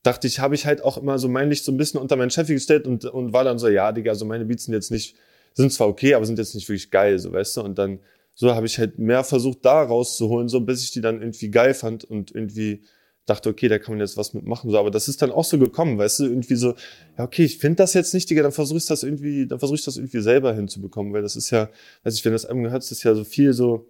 [0.03, 2.31] dachte ich, habe ich halt auch immer so mein Licht so ein bisschen unter meinen
[2.31, 5.17] Chef gestellt und, und war dann so, ja, Digga, so meine Beats sind jetzt nicht,
[5.55, 7.63] sind zwar okay, aber sind jetzt nicht wirklich geil, so weißt du.
[7.63, 8.01] Und dann
[8.41, 11.75] so habe ich halt mehr versucht, da rauszuholen, so bis ich die dann irgendwie geil
[11.75, 12.85] fand und irgendwie
[13.27, 14.71] dachte, okay, da kann man jetzt was mitmachen.
[14.71, 16.77] So, aber das ist dann auch so gekommen, weißt du, irgendwie so,
[17.19, 19.81] ja, okay, ich finde das jetzt nicht, Digga, dann versuche ich das irgendwie, dann versuche
[19.81, 21.69] ich das irgendwie selber hinzubekommen, weil das ist ja,
[22.05, 23.89] weiß ich, wenn das Album gehört, ist ja so viel so,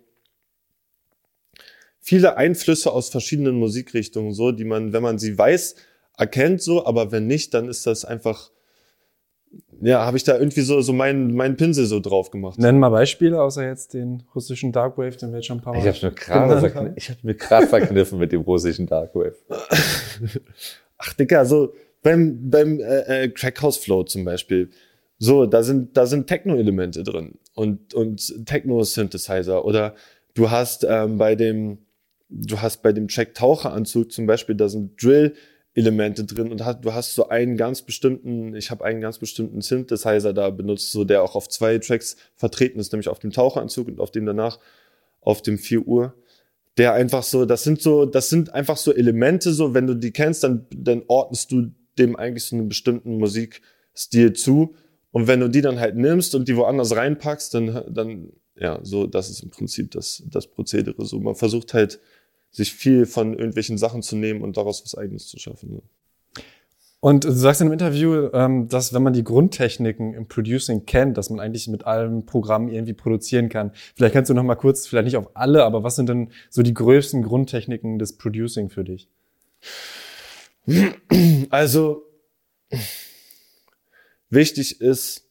[2.01, 5.75] viele Einflüsse aus verschiedenen Musikrichtungen, so, die man, wenn man sie weiß,
[6.17, 8.51] erkennt so, aber wenn nicht, dann ist das einfach,
[9.81, 12.59] ja, habe ich da irgendwie so, so meinen mein Pinsel so drauf gemacht.
[12.59, 15.87] Nenn mal Beispiele, außer jetzt den russischen Darkwave, den wir jetzt schon ein paar Mal
[15.87, 19.37] Ich habe mir gerade verkn ich hab verkniffen mit dem russischen Darkwave.
[20.99, 24.71] Ach, Digga, so beim, beim äh, äh, Crackhouse Flow zum Beispiel.
[25.19, 29.65] So, da sind, da sind Techno-Elemente drin und, und Techno-Synthesizer.
[29.65, 29.95] Oder
[30.35, 31.79] du hast ähm, bei dem,
[32.29, 35.39] du hast bei dem Track Taucheranzug zum Beispiel, da sind Drill-Elemente
[35.83, 40.33] drin und hast, du hast so einen ganz bestimmten, ich habe einen ganz bestimmten Synthesizer
[40.33, 44.01] da benutzt, so der auch auf zwei Tracks vertreten ist, nämlich auf dem Taucheranzug und
[44.01, 44.59] auf dem danach
[45.21, 46.15] auf dem 4 Uhr.
[46.77, 50.13] Der einfach so, das sind so, das sind einfach so Elemente, so, wenn du die
[50.13, 54.75] kennst, dann, dann ordnest du dem eigentlich so einen bestimmten Musikstil zu.
[55.11, 59.07] Und wenn du die dann halt nimmst und die woanders reinpackst, dann, dann, ja, so,
[59.07, 61.05] das ist im Prinzip das, das Prozedere.
[61.05, 61.99] So, man versucht halt,
[62.51, 65.83] sich viel von irgendwelchen Sachen zu nehmen und daraus was Eigenes zu schaffen.
[67.01, 71.17] Und du sagst in einem Interview, ähm, dass wenn man die Grundtechniken im Producing kennt,
[71.17, 73.71] dass man eigentlich mit allem Programm irgendwie produzieren kann.
[73.95, 76.63] Vielleicht kannst du noch mal kurz, vielleicht nicht auf alle, aber was sind denn so
[76.63, 79.09] die größten Grundtechniken des Producing für dich?
[81.51, 82.05] Also,
[84.29, 85.29] wichtig ist,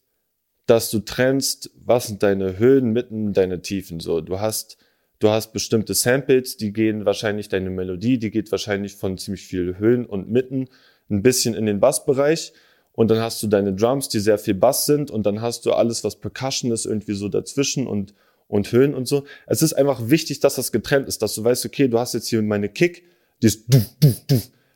[0.66, 4.00] dass du trennst, was sind deine Höhen, Mitten, deine Tiefen.
[4.00, 4.78] So, du hast,
[5.18, 9.78] du hast bestimmte Samples, die gehen wahrscheinlich deine Melodie, die geht wahrscheinlich von ziemlich viel
[9.78, 10.68] Höhen und Mitten
[11.10, 12.52] ein bisschen in den Bassbereich.
[12.92, 15.10] Und dann hast du deine Drums, die sehr viel Bass sind.
[15.10, 18.12] Und dann hast du alles, was Percussion ist, irgendwie so dazwischen und,
[18.48, 19.24] und Höhen und so.
[19.46, 22.28] Es ist einfach wichtig, dass das getrennt ist, dass du weißt, okay, du hast jetzt
[22.28, 23.04] hier meine Kick,
[23.40, 23.66] die ist,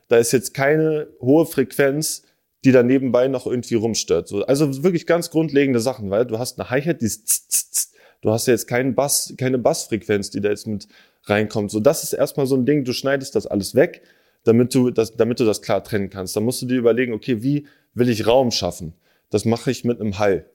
[0.08, 2.22] da ist jetzt keine hohe Frequenz,
[2.64, 4.28] die da nebenbei noch irgendwie rumstört.
[4.28, 7.91] So, also wirklich ganz grundlegende Sachen, weil du hast eine Hi-Hat, die ist.
[8.22, 10.88] Du hast jetzt keinen Bass, keine Bassfrequenz, die da jetzt mit
[11.24, 11.70] reinkommt.
[11.70, 14.02] So, das ist erstmal so ein Ding, du schneidest das alles weg,
[14.44, 16.34] damit du das, damit du das klar trennen kannst.
[16.34, 18.94] Dann musst du dir überlegen, okay, wie will ich Raum schaffen?
[19.30, 20.46] Das mache ich mit einem Hall.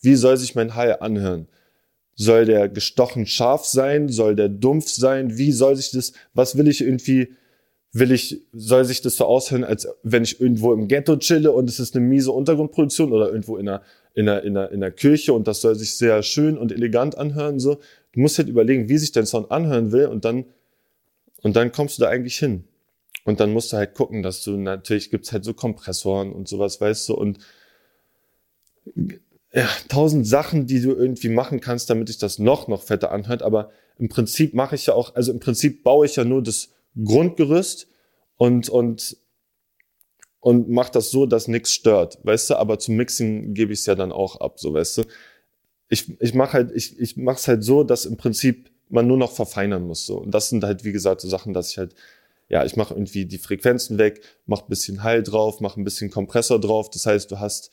[0.00, 1.48] Wie soll sich mein Hall anhören?
[2.14, 4.08] Soll der gestochen scharf sein?
[4.08, 5.36] Soll der dumpf sein?
[5.36, 7.34] Wie soll sich das, was will ich irgendwie,
[7.92, 11.68] will ich, soll sich das so aushören, als wenn ich irgendwo im Ghetto chille und
[11.68, 13.82] es ist eine miese Untergrundproduktion oder irgendwo in einer,
[14.14, 17.18] in einer, in einer, in einer Kirche und das soll sich sehr schön und elegant
[17.18, 17.80] anhören, so.
[18.12, 20.44] Du musst halt überlegen, wie sich dein Sound anhören will und dann,
[21.42, 22.64] und dann kommst du da eigentlich hin.
[23.24, 26.80] Und dann musst du halt gucken, dass du natürlich gibt's halt so Kompressoren und sowas,
[26.80, 27.38] weißt du, und
[29.52, 33.42] ja, tausend Sachen, die du irgendwie machen kannst, damit sich das noch, noch fetter anhört.
[33.42, 36.70] Aber im Prinzip mache ich ja auch, also im Prinzip baue ich ja nur das
[37.02, 37.88] Grundgerüst
[38.36, 39.16] und, und,
[40.44, 43.86] und mache das so, dass nichts stört, weißt du, aber zum Mixen gebe ich es
[43.86, 45.02] ja dann auch ab, so weißt du.
[45.88, 49.16] Ich, ich mache halt, ich, ich mache es halt so, dass im Prinzip man nur
[49.16, 50.04] noch verfeinern muss.
[50.04, 50.18] So.
[50.18, 51.94] Und das sind halt, wie gesagt, so Sachen, dass ich halt
[52.48, 56.10] ja, ich mache irgendwie die Frequenzen weg, mache ein bisschen Hall drauf, mache ein bisschen
[56.10, 56.90] Kompressor drauf.
[56.90, 57.70] Das heißt, du hast,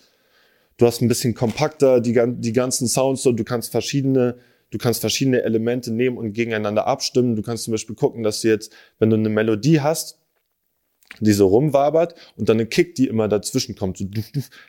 [0.78, 4.38] du hast ein bisschen kompakter die, die ganzen Sounds und du kannst verschiedene,
[4.70, 7.36] du kannst verschiedene Elemente nehmen und gegeneinander abstimmen.
[7.36, 10.21] Du kannst zum Beispiel gucken, dass du jetzt, wenn du eine Melodie hast,
[11.20, 14.06] die so rumwabert und dann eine Kick, die immer dazwischen kommt, so,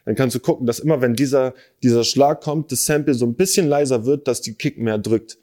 [0.04, 3.34] dann kannst du gucken, dass immer, wenn dieser, dieser Schlag kommt, das Sample so ein
[3.34, 5.38] bisschen leiser wird, dass die Kick mehr drückt.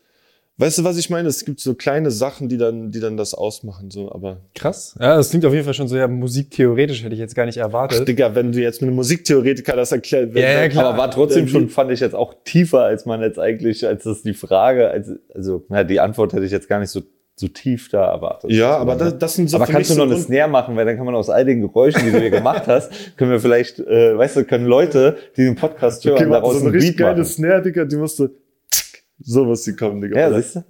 [0.59, 1.29] Weißt du, was ich meine?
[1.29, 4.41] Es gibt so kleine Sachen, die dann, die dann das ausmachen, so, aber.
[4.53, 4.93] Krass.
[4.99, 7.55] Ja, das klingt auf jeden Fall schon so ja musiktheoretisch, hätte ich jetzt gar nicht
[7.55, 7.99] erwartet.
[8.01, 10.87] Ach, Digga, wenn du jetzt mit einem Musiktheoretiker das erklärt, ja, ja, klar.
[10.87, 14.21] aber war trotzdem schon, fand ich jetzt auch tiefer, als man jetzt eigentlich, als das
[14.21, 17.03] die Frage, als, also, na, die Antwort hätte ich jetzt gar nicht so,
[17.39, 18.51] so tief da erwartet.
[18.51, 20.85] Ja, aber das, das sind so Aber kannst du noch so eine Snare machen, weil
[20.85, 23.79] dann kann man aus all den Geräuschen, die du hier gemacht hast, können wir vielleicht,
[23.79, 27.23] äh, weißt du, können Leute, die den Podcast hören, okay, daraus so eine richtig geile
[27.23, 28.29] Snare, Digga, die musst du
[29.21, 30.19] so muss die kommen, Digga.
[30.19, 30.63] Ja, siehst du?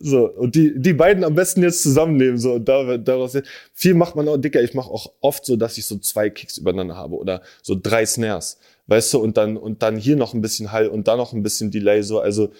[0.00, 3.36] So, und die, die beiden am besten jetzt zusammennehmen, so, und da, daraus,
[3.74, 6.58] viel macht man auch, Dicker, ich mache auch oft so, dass ich so zwei Kicks
[6.58, 10.40] übereinander habe oder so drei Snares, weißt du, und dann, und dann hier noch ein
[10.40, 12.50] bisschen Hall und da noch ein bisschen Delay, so, also,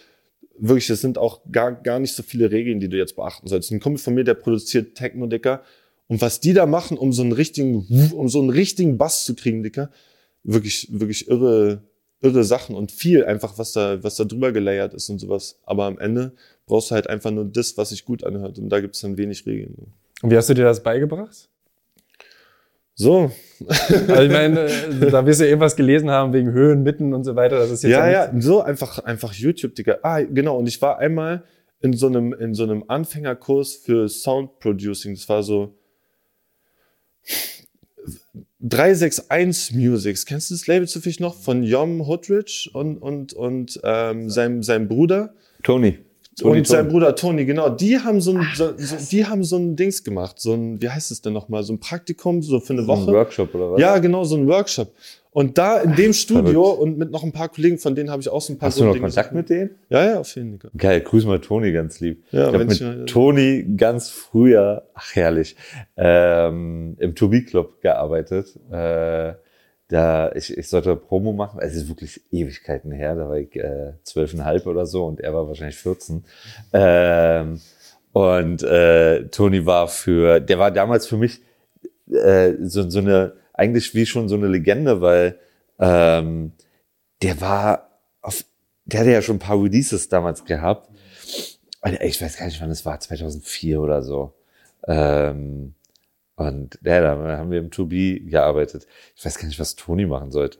[0.60, 3.70] wirklich, es sind auch gar, gar nicht so viele Regeln, die du jetzt beachten sollst.
[3.70, 5.62] Ein Kumpel von mir, der produziert Techno, Dicker,
[6.08, 9.34] und was die da machen, um so einen richtigen, um so einen richtigen Bass zu
[9.34, 9.90] kriegen, Dicker,
[10.42, 11.82] wirklich, wirklich irre,
[12.22, 15.60] irre Sachen und viel einfach, was da, was da drüber gelayert ist und sowas.
[15.64, 16.32] Aber am Ende
[16.66, 18.58] brauchst du halt einfach nur das, was sich gut anhört.
[18.58, 19.92] Und da gibt es dann wenig Regeln.
[20.22, 21.48] Und wie hast du dir das beigebracht?
[22.98, 23.30] So.
[23.68, 27.22] also ich meine, äh, da wirst du ja irgendwas gelesen haben wegen Höhen, Mitten und
[27.22, 27.58] so weiter.
[27.58, 29.98] Das ist jetzt ja, ja, so einfach, einfach YouTube, Digga.
[30.02, 30.58] Ah, genau.
[30.58, 31.44] Und ich war einmal
[31.80, 35.14] in so einem, in so einem Anfängerkurs für Sound Producing.
[35.14, 35.76] Das war so,
[38.60, 41.36] 361 Musics, kennst du das Label zufällig noch?
[41.36, 45.34] Von Yom Hoodrich und, und, und ähm, seinem, seinem Bruder.
[45.62, 45.98] Tony.
[46.38, 47.68] Tony und sein Bruder Tony, genau.
[47.68, 50.38] Die haben so ein, so, so, die haben so ein Dings gemacht.
[50.38, 51.62] So ein, wie heißt es denn nochmal?
[51.64, 53.12] So ein Praktikum, so für eine So ein Woche.
[53.12, 53.80] Workshop oder was?
[53.80, 54.92] Ja, genau, so ein Workshop.
[55.30, 58.28] Und da in dem Studio und mit noch ein paar Kollegen, von denen habe ich
[58.28, 59.70] auch so ein paar Hast du noch Grunddinge- Kontakt mit denen?
[59.90, 60.70] Ja, ja, auf jeden Fall.
[60.76, 62.24] Geil, grüß mal Toni ganz lieb.
[62.32, 65.54] Ja, ich habe mit ich mal- Toni ganz früher, ach herrlich,
[65.96, 68.58] ähm, im To Be Club gearbeitet.
[68.72, 69.34] Äh,
[69.88, 71.60] da ich, ich sollte Promo machen.
[71.60, 73.14] Es ist wirklich Ewigkeiten her.
[73.14, 76.24] Da war ich äh, zwölfeinhalb oder so und er war wahrscheinlich 14.
[76.74, 77.60] Ähm,
[78.12, 81.40] und äh, Toni war für, der war damals für mich
[82.10, 85.38] äh, so, so eine, eigentlich wie schon so eine Legende, weil
[85.78, 86.52] ähm,
[87.22, 88.44] der war auf,
[88.84, 90.90] der hatte ja schon ein paar Releases damals gehabt.
[92.02, 94.34] Ich weiß gar nicht, wann es war, 2004 oder so.
[94.86, 95.74] Ähm,
[96.38, 98.86] und ja, da haben wir im 2B gearbeitet.
[99.16, 100.58] Ich weiß gar nicht, was Toni machen sollte.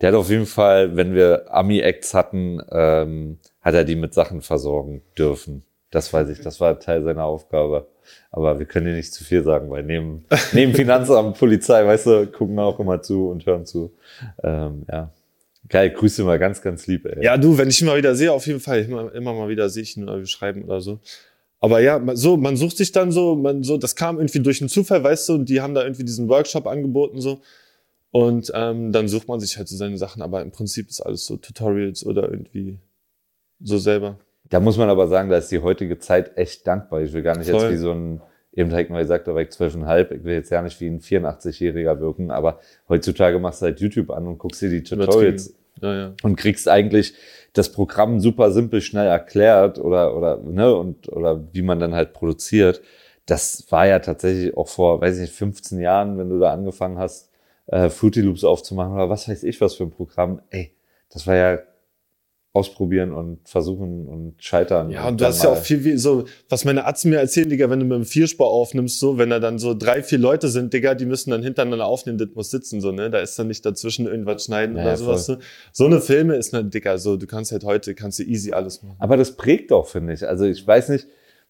[0.00, 4.42] Der hat auf jeden Fall, wenn wir Ami-Acts hatten, ähm, hat er die mit Sachen
[4.42, 5.62] versorgen dürfen.
[5.90, 7.88] Das weiß ich, das war Teil seiner Aufgabe.
[8.30, 12.26] Aber wir können dir nicht zu viel sagen, weil neben, neben Finanzamt, Polizei, weißt du,
[12.26, 13.94] gucken auch immer zu und hören zu.
[14.42, 15.10] Ähm, ja.
[15.68, 17.24] Geil, Grüße mal ganz, ganz lieb, ey.
[17.24, 19.70] Ja, du, wenn ich ihn mal wieder sehe, auf jeden Fall, immer, immer mal wieder
[19.70, 21.00] sehe ich ihn oder wir schreiben oder so.
[21.60, 24.60] Aber ja, man- so, man sucht sich dann so, man so, das kam irgendwie durch
[24.60, 27.40] einen Zufall, weißt du, und die haben da irgendwie diesen Workshop angeboten so.
[28.10, 31.26] Und ähm, dann sucht man sich halt so seine Sachen, aber im Prinzip ist alles
[31.26, 32.78] so Tutorials oder irgendwie
[33.60, 34.18] so selber.
[34.48, 37.02] Da muss man aber sagen, da ist die heutige Zeit echt dankbar.
[37.02, 37.60] Ich will gar nicht Voll.
[37.62, 38.20] jetzt wie so ein,
[38.52, 41.00] eben direkt mal gesagt, da war ich zwölfeinhalb, ich will jetzt ja nicht wie ein
[41.00, 45.94] 84-Jähriger wirken, aber heutzutage machst du halt YouTube an und guckst dir die Tutorials Ja,
[45.94, 46.14] ja.
[46.22, 47.14] und kriegst eigentlich
[47.56, 52.12] das Programm super simpel schnell erklärt oder, oder, ne, und, oder wie man dann halt
[52.12, 52.82] produziert.
[53.24, 56.98] Das war ja tatsächlich auch vor, weiß ich nicht, 15 Jahren, wenn du da angefangen
[56.98, 57.30] hast,
[57.66, 60.42] äh, Fruity Loops aufzumachen oder was weiß ich was für ein Programm.
[60.50, 60.74] Ey,
[61.10, 61.58] das war ja
[62.56, 64.90] ausprobieren und versuchen und scheitern.
[64.90, 67.48] Ja, und du dann hast ja auch viel, wie, so, was meine Atzen mir erzählen,
[67.48, 70.48] Digga, wenn du mit dem Vierspur aufnimmst, so, wenn da dann so drei, vier Leute
[70.48, 73.48] sind, Digga, die müssen dann hintereinander aufnehmen, das muss sitzen, so, ne, da ist dann
[73.48, 75.36] nicht dazwischen irgendwas schneiden Ja, oder sowas, so.
[75.72, 78.82] So eine Filme ist ne, Digga, so, du kannst halt heute, kannst du easy alles
[78.82, 78.96] machen.
[78.98, 80.26] Aber das prägt auch, finde ich.
[80.26, 81.06] Also ich weiß nicht,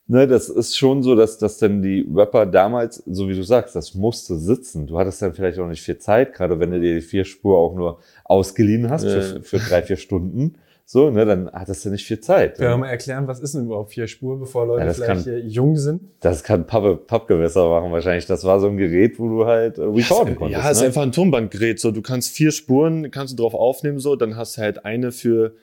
[0.08, 3.74] ne, das ist schon so, dass, dass dann die Rapper damals, so wie du sagst,
[3.76, 4.86] das musste sitzen.
[4.86, 7.58] Du hattest dann vielleicht auch nicht viel Zeit, gerade wenn du dir die vier Spur
[7.58, 9.20] auch nur ausgeliehen hast Ja.
[9.20, 10.54] für, für drei, vier Stunden.
[10.88, 12.58] So, ne, dann hattest du nicht viel Zeit.
[12.58, 15.10] Können wir mal erklären, was ist denn überhaupt vier Spur, bevor Leute Ja, das vielleicht
[15.14, 16.00] kann- hier jung sind?
[16.20, 18.26] Das kann Pappe, Pappgewässer machen wahrscheinlich.
[18.26, 20.62] Das war so ein Gerät, wo du halt äh, recorden konntest.
[20.64, 20.86] Ja, ist ne?
[20.86, 24.56] einfach ein Tonbandgerät, so, du kannst vier Spuren, kannst du drauf aufnehmen, so, dann hast
[24.58, 25.54] du halt eine für,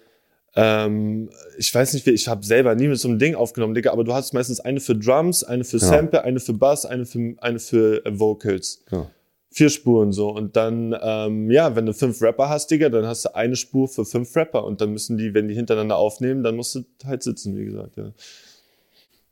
[0.57, 3.93] ähm, ich weiß nicht wie, ich habe selber nie mit so einem Ding aufgenommen, Digga,
[3.93, 5.89] aber du hast meistens eine für Drums, eine für Genau.
[5.89, 8.83] Sample, eine für Bass, eine für, eine für äh, Vocals.
[8.89, 9.09] Genau.
[9.55, 10.29] Vier Spuren so.
[10.29, 13.87] Und dann, ähm, ja, wenn du fünf Rapper hast, Digga, dann hast du eine Spur
[13.87, 14.63] für fünf Rapper.
[14.65, 17.95] Und dann müssen die, wenn die hintereinander aufnehmen, dann musst du halt sitzen, wie gesagt,
[17.97, 18.11] ja.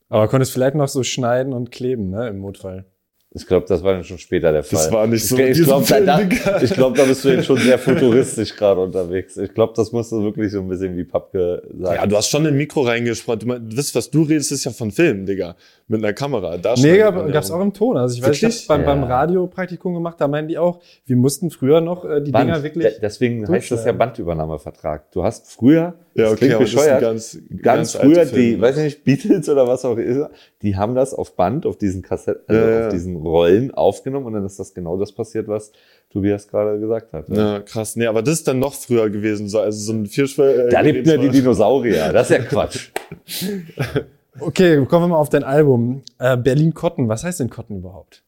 [0.09, 2.85] Aber konntest vielleicht noch so schneiden und kleben, ne, im Notfall.
[3.33, 4.77] Ich glaube, das war dann schon später der Fall.
[4.83, 6.19] Das war nicht so Ich, ich glaube, da,
[6.61, 9.37] ich glaub, da bist du jetzt schon sehr futuristisch gerade unterwegs.
[9.37, 11.95] Ich glaube, das musst du wirklich so ein bisschen wie Pappke sagen.
[11.95, 13.39] Ja, du hast schon ein Mikro reingesprochen.
[13.39, 15.55] Du, mein- du weißt, was du redest, ist ja von Film, Digga.
[15.91, 16.57] Mit einer Kamera.
[16.57, 17.33] Da Nee, gab, rum.
[17.35, 17.97] auch im Ton.
[17.97, 18.61] Also ich weiß, ich Wirklich?
[18.61, 18.85] hab beim, Ja.
[18.95, 22.47] beim Radiopraktikum gemacht, da meinen die auch, wir mussten früher noch äh, die Band.
[22.47, 22.85] Dinger wirklich.
[22.93, 23.91] De- Deswegen heißt das ja.
[23.91, 25.11] Bandübernahmevertrag.
[25.11, 28.83] Du hast früher, Ja, das okay, klingt bescheuert, ganz, ganz, alte früher die, weiß ich
[28.85, 30.29] nicht, Beatles oder was auch immer,
[30.61, 32.85] die haben das auf Band, auf diesen Kassetten, also Ja, ja.
[32.87, 35.73] auf diesen Rollen aufgenommen und dann ist das genau das passiert, was
[36.13, 37.27] Tobias gerade gesagt hat.
[37.29, 37.97] Ja, krass.
[37.97, 39.47] Nee, aber das ist dann noch früher gewesen.
[39.49, 40.69] So, also so ein Vierschwell.
[40.69, 42.11] Da lebten ja die Dinosaurier.
[42.13, 42.91] Das ist ja Quatsch.
[44.39, 46.03] Okay, kommen wir mal auf dein Album.
[46.19, 47.09] Äh, Berlin Cotton.
[47.09, 48.23] Was heißt denn Cotton überhaupt?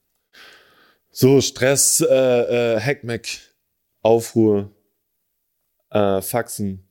[1.12, 3.28] So, Stress, äh, äh, Hackmack,
[4.02, 4.70] Aufruhr,
[5.92, 6.84] äh, Faxen.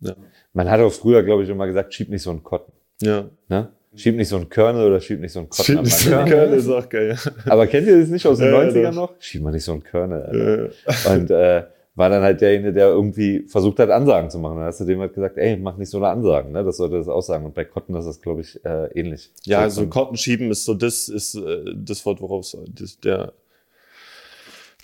[0.00, 0.14] Ja.
[0.52, 2.72] Man hat auch früher, glaube ich, immer gesagt, schieb nicht so einen Kotten.
[3.00, 3.24] Ja.
[3.48, 3.70] Ne?
[3.94, 6.26] Schieb nicht so einen Kernel oder schieb nicht so einen Kotten am Schieb- Mann.
[6.28, 7.16] Kernel ist auch geil.
[7.46, 8.94] Aber kennt ihr das nicht aus den Ja, ja, 90ern doch.
[8.94, 9.14] noch?
[9.18, 10.22] Schieb mal nicht so einen Kernel.
[10.22, 11.08] Alter.
[11.10, 11.64] Äh, Und äh,
[11.94, 14.56] war dann halt derjenige, der irgendwie versucht hat, Ansagen zu machen.
[14.56, 16.64] Dann hast du dem halt gesagt, ey, mach nicht so eine Ansagen, ne?
[16.64, 17.44] Das sollte das aussagen.
[17.44, 19.30] Und bei Kotten ist das, glaube ich, äh, ähnlich.
[19.44, 22.98] ja, So also Kotten schieben ist so, das ist äh, das Wort, worauf es das,
[23.00, 23.34] der,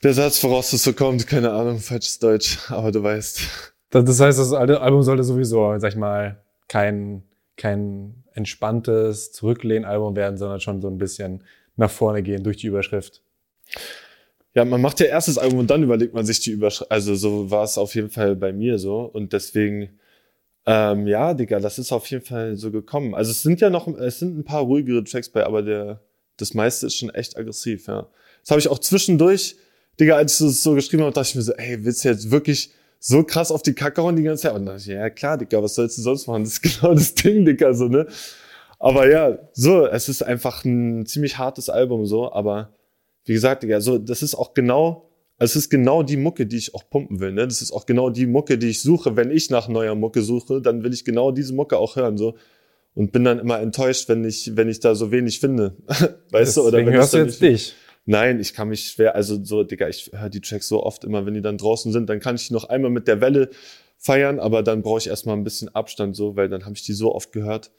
[0.02, 1.26] der Satz, woraus es so kommt.
[1.26, 3.40] Keine Ahnung, falsches Deutsch, aber du weißt.
[3.90, 7.22] Das, das heißt, das alte Album sollte sowieso, sag ich mal, kein,
[7.56, 11.42] kein entspanntes Zurücklehn-Album werden, sondern schon so ein bisschen
[11.76, 13.22] nach vorne gehen durch die Überschrift.
[14.58, 16.90] Ja, man macht ja erst das Album und dann überlegt man sich die Überschrift.
[16.90, 19.02] Also so war es auf jeden Fall bei mir so.
[19.02, 20.00] Und deswegen,
[20.66, 23.14] ähm, ja, Digga, das ist auf jeden Fall so gekommen.
[23.14, 26.00] Also es sind ja noch, es sind ein paar ruhigere Tracks bei, aber der
[26.38, 28.08] das meiste ist schon echt aggressiv, ja.
[28.40, 29.54] Das habe ich auch zwischendurch,
[30.00, 32.32] Digga, als ich das so geschrieben habe, dachte ich mir so, ey, willst du jetzt
[32.32, 34.54] wirklich so krass auf die Kacke hauen die ganze Zeit?
[34.54, 36.42] Und dann dachte ich, ja klar, Digga, was sollst du sonst machen?
[36.42, 38.08] Das ist genau das Ding, Digga, so, ne?
[38.80, 42.72] Aber ja, so, es ist einfach ein ziemlich hartes Album, so, aber
[43.28, 46.74] wie gesagt, Digga, so, das ist auch genau, es ist genau die Mucke, die ich
[46.74, 47.46] auch pumpen will, ne?
[47.46, 49.16] Das ist auch genau die Mucke, die ich suche.
[49.16, 52.36] Wenn ich nach neuer Mucke suche, dann will ich genau diese Mucke auch hören, so.
[52.94, 55.76] Und bin dann immer enttäuscht, wenn ich, wenn ich da so wenig finde.
[56.30, 57.74] weißt du, oder wenn hörst du jetzt dich.
[58.06, 61.26] Nein, ich kann mich schwer, also so, Digga, ich höre die Tracks so oft immer,
[61.26, 63.50] wenn die dann draußen sind, dann kann ich noch einmal mit der Welle
[63.98, 66.94] feiern, aber dann brauche ich erstmal ein bisschen Abstand so, weil dann habe ich die
[66.94, 67.70] so oft gehört.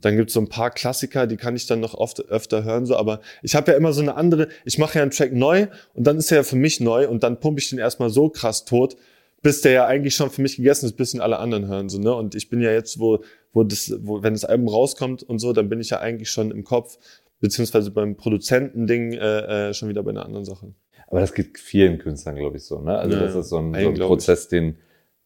[0.00, 2.96] Dann gibt's so ein paar Klassiker, die kann ich dann noch oft öfter hören, so,
[2.96, 6.06] aber ich habe ja immer so eine andere, ich mache ja einen Track neu und
[6.06, 8.66] dann ist er ja für mich neu und dann pumpe ich den erstmal so krass
[8.66, 8.96] tot,
[9.42, 11.88] bis der ja eigentlich schon für mich gegessen ist, bis ihn alle anderen hören.
[11.88, 12.14] So, ne?
[12.14, 13.22] Und ich bin ja jetzt, wo,
[13.52, 16.50] wo das, wo, wenn das Album rauskommt und so, dann bin ich ja eigentlich schon
[16.50, 16.98] im Kopf,
[17.40, 20.74] beziehungsweise beim Produzentending äh, äh, schon wieder bei einer anderen Sache.
[21.08, 22.80] Aber das geht vielen Künstlern, glaube ich, so.
[22.80, 22.98] Ne?
[22.98, 24.76] Also ja, das ist so ein, so ein Prozess, den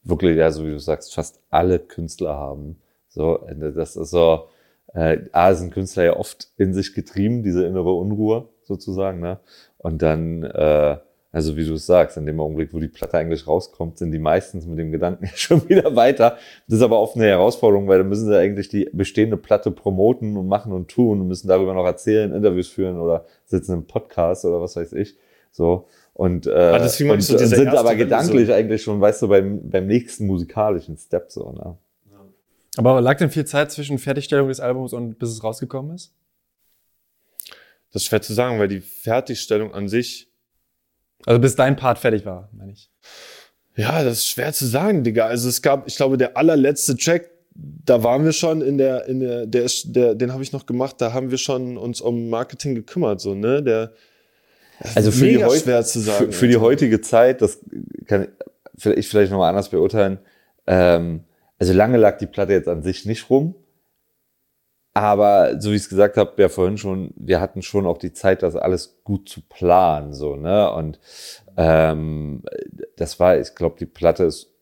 [0.02, 2.76] wirklich, ja, so wie du sagst, fast alle Künstler haben.
[3.18, 3.44] So,
[3.74, 4.46] das ist so,
[4.94, 9.40] äh, A, sind Künstler ja oft in sich getrieben, diese innere Unruhe sozusagen, ne?
[9.78, 10.98] Und dann, äh,
[11.32, 14.20] also wie du es sagst, in dem Augenblick, wo die Platte eigentlich rauskommt, sind die
[14.20, 16.36] meistens mit dem Gedanken schon wieder weiter.
[16.68, 20.36] Das ist aber oft eine Herausforderung, weil dann müssen sie eigentlich die bestehende Platte promoten
[20.36, 24.44] und machen und tun und müssen darüber noch erzählen, Interviews führen oder sitzen im Podcast
[24.44, 25.16] oder was weiß ich.
[25.50, 25.88] So.
[26.14, 28.52] Und, äh, ah, und, so und sind aber gedanklich so.
[28.52, 31.76] eigentlich schon, weißt du, beim, beim nächsten musikalischen Step so, ne?
[32.78, 36.12] Aber lag denn viel Zeit zwischen Fertigstellung des Albums und bis es rausgekommen ist?
[37.92, 40.30] Das ist schwer zu sagen, weil die Fertigstellung an sich.
[41.26, 42.88] Also bis dein Part fertig war, meine ich.
[43.74, 45.26] Ja, das ist schwer zu sagen, Digga.
[45.26, 49.18] Also es gab, ich glaube, der allerletzte Track, da waren wir schon in der, in
[49.18, 52.30] der, der, ist, der den habe ich noch gemacht, da haben wir schon uns um
[52.30, 53.60] Marketing gekümmert, so, ne?
[53.60, 53.92] Der,
[54.94, 57.58] also für die, schwer zu sagen, für, für die heutige Zeit, das
[58.06, 58.28] kann
[58.94, 60.20] ich vielleicht nochmal anders beurteilen,
[60.68, 61.24] ähm,
[61.58, 63.54] also lange lag die Platte jetzt an sich nicht rum.
[64.94, 68.12] Aber so wie ich es gesagt habe, ja vorhin schon, wir hatten schon auch die
[68.12, 70.72] Zeit, das alles gut zu planen, so, ne?
[70.72, 70.98] Und
[71.56, 72.42] ähm,
[72.96, 74.58] das war, ich glaube, die Platte ist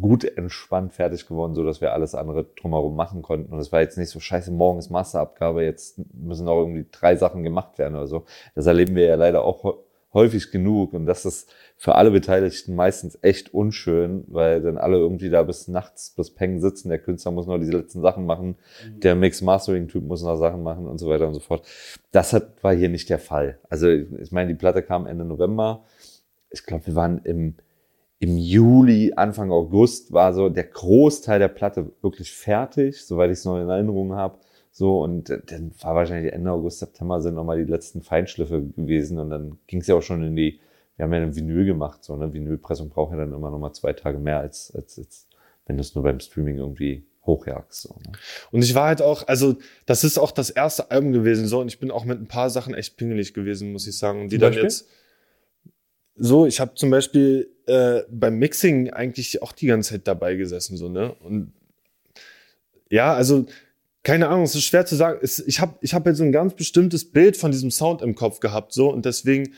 [0.00, 3.52] gut entspannt fertig geworden, so dass wir alles andere drumherum machen konnten.
[3.52, 7.16] Und es war jetzt nicht so scheiße, morgen ist Masterabgabe, jetzt müssen noch irgendwie drei
[7.16, 8.24] Sachen gemacht werden oder so.
[8.54, 9.78] Das erleben wir ja leider auch
[10.14, 10.92] häufig genug.
[10.92, 15.68] Und das ist für alle Beteiligten meistens echt unschön, weil dann alle irgendwie da bis
[15.68, 16.88] nachts, bis Peng sitzen.
[16.88, 18.56] Der Künstler muss noch diese letzten Sachen machen.
[18.86, 19.00] Mhm.
[19.00, 21.66] Der Mix-Mastering-Typ muss noch Sachen machen und so weiter und so fort.
[22.10, 23.58] Das hat, war hier nicht der Fall.
[23.68, 25.84] Also, ich meine, die Platte kam Ende November.
[26.50, 27.56] Ich glaube, wir waren im,
[28.18, 33.44] im Juli, Anfang August war so der Großteil der Platte wirklich fertig, soweit ich es
[33.44, 34.38] noch in Erinnerung habe.
[34.74, 39.28] So, und dann war wahrscheinlich Ende August, September sind nochmal die letzten Feinschliffe gewesen und
[39.28, 40.60] dann ging es ja auch schon in die,
[40.96, 42.32] wir haben ja ein Vinyl gemacht, so, ne?
[42.32, 45.28] Vinylpressung braucht ja dann immer nochmal zwei Tage mehr als, als, als
[45.66, 47.82] wenn du es nur beim Streaming irgendwie hochjagst.
[47.82, 48.12] So, ne?
[48.50, 51.68] Und ich war halt auch, also das ist auch das erste Album gewesen, so, und
[51.68, 54.22] ich bin auch mit ein paar Sachen echt pingelig gewesen, muss ich sagen.
[54.22, 54.88] Und die dann jetzt.
[56.14, 60.78] So, ich habe zum Beispiel äh, beim Mixing eigentlich auch die ganze Zeit dabei gesessen,
[60.78, 61.14] so, ne?
[61.20, 61.52] Und
[62.90, 63.46] ja, also
[64.02, 65.18] keine Ahnung, es ist schwer zu sagen.
[65.22, 68.14] Es, ich habe ich hab jetzt so ein ganz bestimmtes Bild von diesem Sound im
[68.14, 68.90] Kopf gehabt, so.
[68.90, 69.54] Und deswegen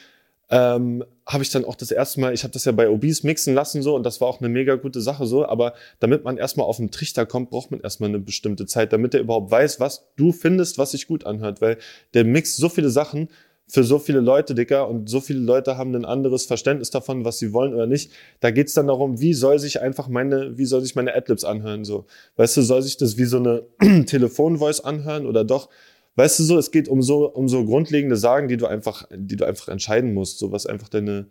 [0.50, 3.54] ähm, habe ich dann auch das erste Mal, ich habe das ja bei Obese mixen
[3.54, 3.94] lassen so.
[3.94, 6.90] Und das war auch eine mega gute Sache so, aber damit man erstmal auf den
[6.90, 10.76] Trichter kommt, braucht man erstmal eine bestimmte Zeit, damit er überhaupt weiß, was du findest,
[10.76, 11.78] was sich gut anhört, weil
[12.12, 13.28] der mixt so viele Sachen
[13.66, 17.38] für so viele Leute, Dicker, und so viele Leute haben ein anderes Verständnis davon, was
[17.38, 18.12] sie wollen oder nicht.
[18.40, 21.84] Da geht's dann darum, wie soll sich einfach meine, wie soll sich meine Adlibs anhören,
[21.84, 22.06] so.
[22.36, 23.62] Weißt du, soll sich das wie so eine
[24.06, 25.70] Telefonvoice anhören oder doch?
[26.16, 29.36] Weißt du so, es geht um so, um so grundlegende Sagen, die du einfach, die
[29.36, 31.26] du einfach entscheiden musst, so was einfach deine,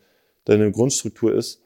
[0.46, 1.62] deine Grundstruktur ist.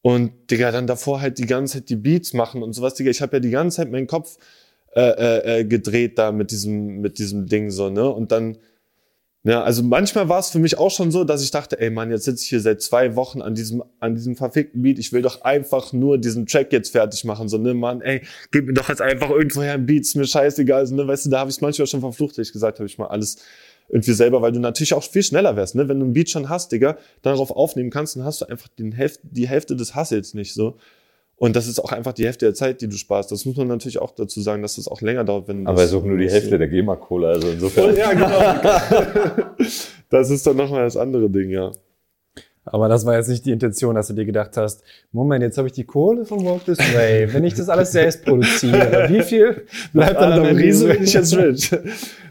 [0.00, 3.10] Und Digga, dann davor halt die ganze Zeit die Beats machen und sowas, Digga.
[3.10, 4.38] Ich habe ja die ganze Zeit meinen Kopf
[4.94, 8.08] äh, äh, äh gedreht da mit diesem, mit diesem Ding so, ne?
[8.08, 8.58] Und dann,
[9.44, 12.12] ja, also manchmal war es für mich auch schon so, dass ich dachte, ey Mann,
[12.12, 15.00] jetzt sitze ich hier seit zwei Wochen an diesem, an diesem verfickten Beat.
[15.00, 17.48] Ich will doch einfach nur diesen Track jetzt fertig machen.
[17.48, 18.22] So, ne, Mann, ey,
[18.52, 20.80] gib mir doch jetzt einfach irgendwoher ein Beat, ist mir scheißegal.
[20.80, 23.08] Also, ne, weißt du, da habe ich manchmal schon verflucht, ich gesagt habe, ich mal
[23.08, 23.38] alles
[23.88, 25.88] irgendwie selber, weil du natürlich auch viel schneller wärst, ne?
[25.88, 28.92] Wenn du ein Beat schon hast, Digga, darauf aufnehmen kannst, dann hast du einfach den
[28.92, 30.78] Hälfte, die Hälfte des Hassels nicht so.
[31.36, 33.32] Und das ist auch einfach die Hälfte der Zeit, die du sparst.
[33.32, 35.90] Das muss man natürlich auch dazu sagen, dass das auch länger dauert, wenn Aber es
[35.90, 37.96] ist auch nur die Hälfte der GEMA-Kohle, also insofern.
[37.96, 39.50] Ja, genau.
[40.10, 41.72] das ist dann nochmal das andere Ding, ja.
[42.64, 45.66] Aber das war jetzt nicht die Intention, dass du dir gedacht hast, Moment, jetzt habe
[45.66, 47.32] ich die Kohle vom Walk This Way.
[47.32, 51.36] Wenn ich das alles selbst produziere, wie viel bleibt dann am Riese, wenn ich jetzt
[51.36, 51.70] rich?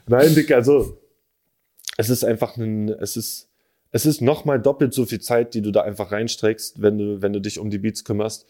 [0.07, 0.97] Nein, Dick, also
[1.97, 3.49] es ist einfach ein, es ist,
[3.91, 7.33] es ist nochmal doppelt so viel Zeit, die du da einfach reinstreckst, wenn du, wenn
[7.33, 8.47] du dich um die Beats kümmerst.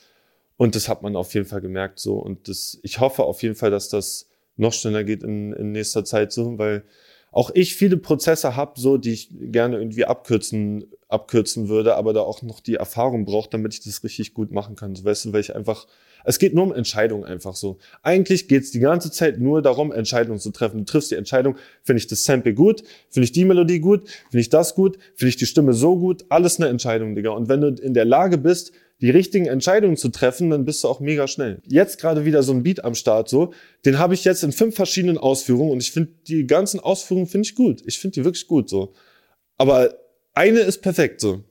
[0.62, 2.20] Und das hat man auf jeden Fall gemerkt so.
[2.20, 6.06] Und das, ich hoffe auf jeden Fall, dass das noch schneller geht in, in nächster
[6.06, 6.84] Zeit so, weil
[7.32, 12.22] auch ich viele Prozesse habe, so, die ich gerne irgendwie abkürzen, abkürzen würde, aber da
[12.22, 14.94] auch noch die Erfahrung braucht, damit ich das richtig gut machen kann.
[14.94, 15.88] So, weißt du, weil ich einfach,
[16.26, 17.80] es geht nur um Entscheidungen einfach so.
[18.04, 20.78] Eigentlich geht es die ganze Zeit nur darum, Entscheidungen zu treffen.
[20.78, 24.42] Du triffst die Entscheidung, finde ich das Sample gut, finde ich die Melodie gut, finde
[24.42, 27.32] ich das gut, finde ich die Stimme so gut, alles eine Entscheidung, Digga.
[27.32, 30.88] Und wenn du in der Lage bist, die richtigen Entscheidungen zu treffen, dann bist du
[30.88, 31.62] auch mega schnell.
[31.66, 33.54] Jetzt gerade wieder so ein Beat am Start, so,
[33.86, 37.48] den habe ich jetzt in fünf verschiedenen Ausführungen und ich finde die ganzen Ausführungen finde
[37.48, 37.82] ich gut.
[37.86, 38.94] Ich finde die wirklich gut, so.
[39.58, 39.96] Aber
[40.34, 41.44] eine ist perfekt, so.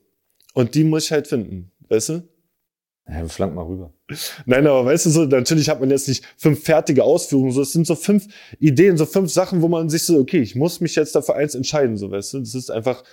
[0.53, 2.23] Und die muss ich halt finden, weißt du?
[3.07, 3.93] Ja, flank mal rüber.
[4.45, 7.73] Nein, aber weißt du so, natürlich hat man jetzt nicht fünf fertige Ausführungen, so, es
[7.73, 8.27] sind so fünf
[8.59, 11.55] Ideen, so fünf Sachen, wo man sich so, okay, ich muss mich jetzt dafür eins
[11.55, 13.03] entscheiden, so, weißt du, das ist einfach,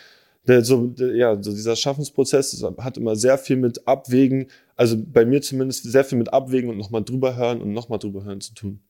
[0.49, 5.25] der, so, der, ja, so dieser Schaffensprozess hat immer sehr viel mit Abwägen, also bei
[5.25, 8.55] mir zumindest sehr viel mit Abwägen und nochmal drüber hören und nochmal drüber hören zu
[8.55, 8.81] tun.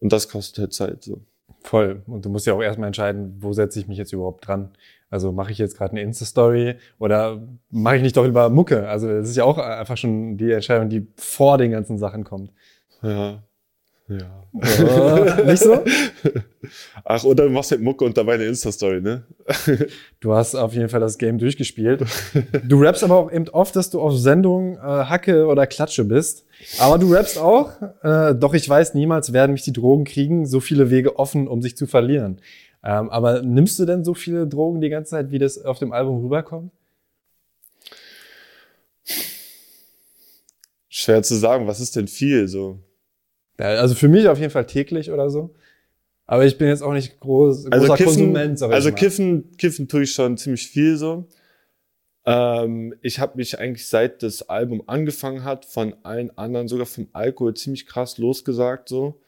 [0.00, 1.20] Und das kostet halt Zeit, so.
[1.60, 2.02] Voll.
[2.06, 4.70] Und du musst ja auch erstmal entscheiden, wo setze ich mich jetzt überhaupt dran.
[5.08, 8.86] Also mache ich jetzt gerade eine Insta-Story oder mache ich nicht doch lieber Mucke?
[8.88, 12.50] Also das ist ja auch einfach schon die Entscheidung, die vor den ganzen Sachen kommt.
[13.02, 13.42] Ja.
[14.06, 14.44] Ja.
[14.52, 15.82] Oh, nicht so?
[17.04, 19.24] Ach, oder du machst halt Mucke und dabei eine Insta-Story, ne?
[20.20, 22.04] Du hast auf jeden Fall das Game durchgespielt.
[22.64, 26.44] Du rappst aber auch eben oft, dass du auf Sendung äh, Hacke oder Klatsche bist.
[26.78, 30.60] Aber du rappst auch, äh, doch ich weiß, niemals werden mich die Drogen kriegen, so
[30.60, 32.40] viele Wege offen, um sich zu verlieren.
[32.82, 35.92] Ähm, aber nimmst du denn so viele Drogen die ganze Zeit, wie das auf dem
[35.92, 36.72] Album rüberkommt?
[40.88, 42.78] Schwer zu sagen, was ist denn viel so?
[43.58, 45.54] Ja, also für mich auf jeden Fall täglich oder so.
[46.26, 48.58] Aber ich bin jetzt auch nicht groß, Also großer Kiffen, Konsument.
[48.58, 48.94] Sag ich also mal.
[48.96, 51.28] Kiffen, Kiffen tue ich schon ziemlich viel so.
[52.26, 57.08] Ähm, ich habe mich eigentlich seit das Album angefangen hat von allen anderen, sogar vom
[57.12, 59.20] Alkohol ziemlich krass losgesagt so,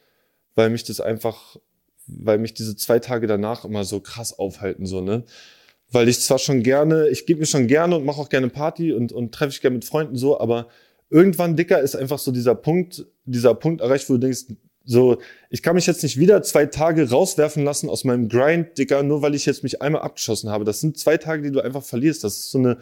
[0.55, 1.57] weil mich das einfach,
[2.07, 5.25] weil mich diese zwei Tage danach immer so krass aufhalten so ne,
[5.91, 8.95] weil ich zwar schon gerne, ich gebe mir schon gerne und mache auch gerne Party
[8.95, 10.69] und und treffe ich gerne mit Freunden so, aber
[11.11, 14.47] irgendwann dicker ist einfach so dieser Punkt, dieser Punkt erreicht, wo du denkst,
[14.89, 15.19] so,
[15.51, 19.21] ich kann mich jetzt nicht wieder zwei Tage rauswerfen lassen aus meinem Grind, Dicker, nur
[19.21, 20.65] weil ich jetzt mich einmal abgeschossen habe.
[20.65, 22.23] Das sind zwei Tage, die du einfach verlierst.
[22.23, 22.79] Das ist so eine,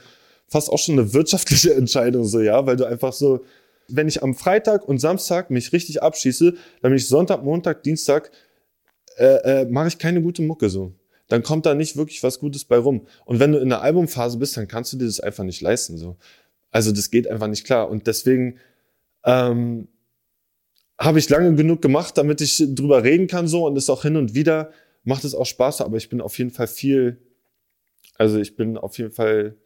[0.46, 3.44] fast auch schon eine wirtschaftliche Entscheidung, so, ja, weil du einfach so,
[3.88, 6.52] wenn ich am Freitag und Samstag mich richtig abschieße,
[6.82, 8.30] dann bin ich Sonntag, Montag, Dienstag,
[9.16, 10.92] äh, äh, mache ich keine gute Mucke, so.
[11.28, 13.06] Dann kommt da nicht wirklich was Gutes bei rum.
[13.24, 15.96] Und wenn du in der Albumphase bist, dann kannst du dir das einfach nicht leisten,
[15.96, 16.16] so.
[16.74, 17.88] Also das geht einfach nicht klar.
[17.88, 18.58] Und deswegen,
[19.24, 19.86] ähm,
[20.98, 24.16] habe ich lange genug gemacht, damit ich drüber reden kann so und es auch hin
[24.16, 24.70] und wieder
[25.04, 27.18] macht es auch Spaß, aber ich bin auf jeden Fall viel,
[28.16, 29.56] also ich bin auf jeden Fall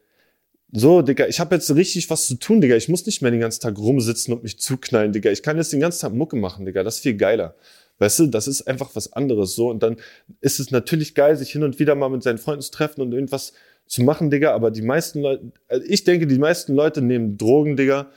[0.70, 2.76] so, Digga, ich habe jetzt richtig was zu tun, Digga.
[2.76, 5.30] Ich muss nicht mehr den ganzen Tag rumsitzen und mich zuknallen, Digga.
[5.30, 6.82] Ich kann jetzt den ganzen Tag Mucke machen, Digga.
[6.82, 7.54] Das ist viel geiler.
[7.98, 9.70] Weißt du, das ist einfach was anderes so.
[9.70, 9.96] Und dann
[10.42, 13.12] ist es natürlich geil, sich hin und wieder mal mit seinen Freunden zu treffen und
[13.12, 13.54] irgendwas
[13.89, 14.53] zu machen, Digga.
[14.55, 18.11] Aber die meisten Leute, also ich denke, die meisten Leute nehmen Drogen, Digga,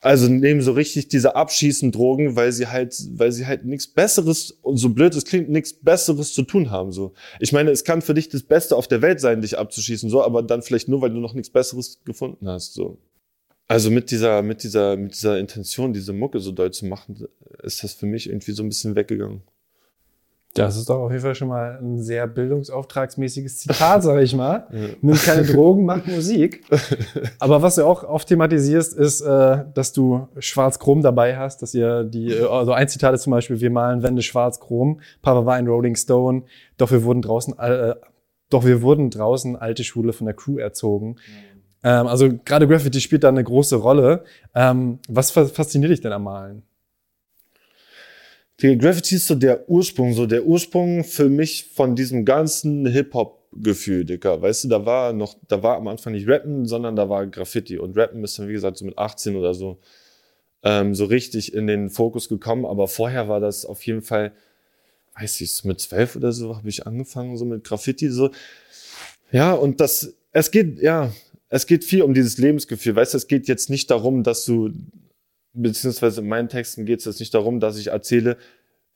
[0.00, 4.52] also nehmen so richtig diese abschießen Drogen, weil sie halt, weil sie halt nichts Besseres
[4.62, 7.14] und so blöd es klingt, nichts Besseres zu tun haben so.
[7.40, 10.22] Ich meine, es kann für dich das Beste auf der Welt sein, dich abzuschießen so,
[10.22, 12.98] aber dann vielleicht nur, weil du noch nichts Besseres gefunden hast so.
[13.66, 17.26] Also mit dieser, mit dieser, mit dieser Intention, diese Mucke so doll zu machen,
[17.62, 19.42] ist das für mich irgendwie so ein bisschen weggegangen.
[20.64, 24.66] Das ist doch auf jeden Fall schon mal ein sehr bildungsauftragsmäßiges Zitat, sage ich mal.
[25.00, 26.64] Nimm keine Drogen, mach Musik.
[27.38, 32.04] Aber was du auch oft thematisierst, ist, äh, dass du Schwarz-Chrom dabei hast, dass ihr
[32.04, 35.66] die, äh, also ein Zitat ist zum Beispiel, wir malen Wände schwarz-chrom, Papa war ein
[35.66, 36.42] Rolling Stone,
[36.76, 37.94] doch wir wurden draußen, äh,
[38.50, 41.16] doch wir wurden draußen alte Schule von der Crew erzogen.
[41.84, 44.24] Ähm, also gerade Graffiti spielt da eine große Rolle.
[44.54, 46.62] Ähm, was fa- fasziniert dich denn am Malen?
[48.60, 54.42] Graffiti ist so der Ursprung, so der Ursprung für mich von diesem ganzen Hip-Hop-Gefühl, Dicker.
[54.42, 57.78] Weißt du, da war noch, da war am Anfang nicht Rappen, sondern da war Graffiti.
[57.78, 59.78] Und Rappen ist dann, wie gesagt, so mit 18 oder so,
[60.64, 62.66] ähm, so richtig in den Fokus gekommen.
[62.66, 64.32] Aber vorher war das auf jeden Fall,
[65.16, 68.30] weiß ich, so mit 12 oder so habe ich angefangen, so mit Graffiti, so.
[69.30, 71.12] Ja, und das, es geht, ja,
[71.48, 72.96] es geht viel um dieses Lebensgefühl.
[72.96, 74.72] Weißt du, es geht jetzt nicht darum, dass du
[75.62, 78.36] beziehungsweise in meinen Texten geht es jetzt nicht darum, dass ich erzähle,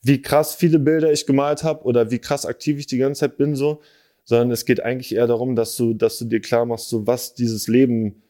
[0.03, 3.37] wie krass viele Bilder ich gemalt habe oder wie krass aktiv ich die ganze Zeit
[3.37, 3.81] bin, so,
[4.25, 7.35] sondern es geht eigentlich eher darum, dass du, dass du dir klar machst, so was
[7.35, 8.23] dieses Leben,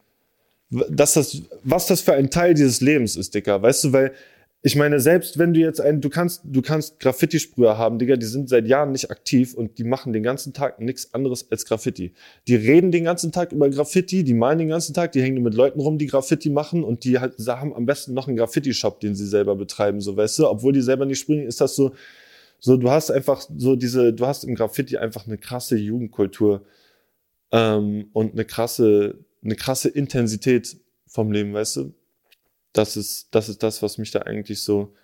[0.70, 3.60] dass das, was das für ein Teil dieses Lebens ist, Dicker.
[3.62, 4.12] Weißt du, weil
[4.64, 8.26] ich meine, selbst wenn du jetzt ein, du kannst, du kannst Graffiti-Sprüher haben, Digga, die
[8.26, 12.12] sind seit Jahren nicht aktiv und die machen den ganzen Tag nichts anderes als Graffiti.
[12.46, 15.54] Die reden den ganzen Tag über Graffiti, die malen den ganzen Tag, die hängen mit
[15.54, 19.16] Leuten rum, die Graffiti machen und die halt, haben am besten noch einen Graffiti-Shop, den
[19.16, 21.92] sie selber betreiben, so weißt du, obwohl die selber nicht springen, ist das so,
[22.60, 26.64] so, du hast einfach so diese, du hast im Graffiti einfach eine krasse Jugendkultur
[27.50, 30.76] ähm, und eine krasse, eine krasse Intensität
[31.08, 31.94] vom Leben, weißt du?
[32.72, 34.94] Das ist, das ist das, was mich da eigentlich so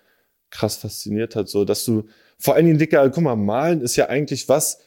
[0.49, 1.49] krass fasziniert hat.
[1.49, 2.05] So, dass du,
[2.37, 4.79] vor allen Dingen, Dicker, guck mal, malen ist ja eigentlich was,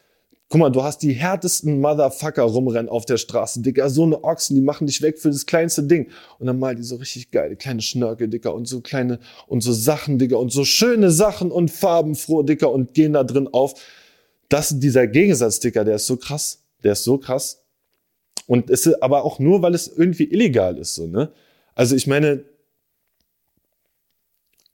[0.48, 4.54] guck mal, du hast die härtesten Motherfucker rumrennen auf der Straße, Dicker, so eine Ochsen,
[4.54, 6.10] die machen dich weg für das kleinste Ding.
[6.38, 9.72] Und dann mal die so richtig geile kleine Schnörkel, Dicker, und so kleine, und so
[9.72, 13.74] Sachen, Dicker, und so schöne Sachen und farbenfroh, Dicker, und gehen da drin auf.
[14.48, 16.62] Das, dieser Gegensatz, Dicker, der ist so krass.
[16.84, 17.62] Der ist so krass.
[18.46, 21.30] Und es ist aber auch nur, weil es irgendwie illegal ist, so, ne?
[21.74, 22.44] Also ich meine,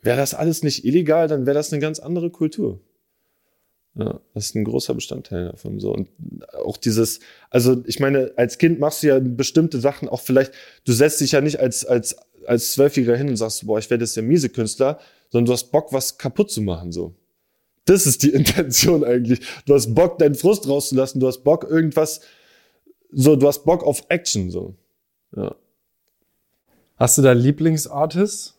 [0.00, 2.80] Wäre das alles nicht illegal, dann wäre das eine ganz andere Kultur.
[3.94, 5.80] Ja, das ist ein großer Bestandteil davon.
[5.80, 5.92] So.
[5.92, 6.08] Und
[6.64, 7.18] auch dieses,
[7.50, 10.52] also ich meine, als Kind machst du ja bestimmte Sachen auch vielleicht,
[10.84, 14.04] du setzt dich ja nicht als, als, als Zwölfjähriger hin und sagst, boah, ich werde
[14.04, 17.16] jetzt der miese Künstler, sondern du hast Bock, was kaputt zu machen, so.
[17.86, 19.40] Das ist die Intention eigentlich.
[19.66, 22.20] Du hast Bock, deinen Frust rauszulassen, du hast Bock, irgendwas,
[23.10, 24.76] so, du hast Bock auf Action, so.
[25.34, 25.56] Ja.
[26.96, 28.57] Hast du da Lieblingsartists?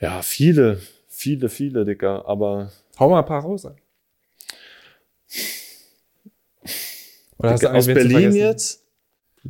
[0.00, 2.72] Ja, viele, viele, viele, Dicker, aber.
[2.98, 3.66] Hau mal ein paar raus.
[7.38, 8.84] Oder hast du aus Berlin jetzt?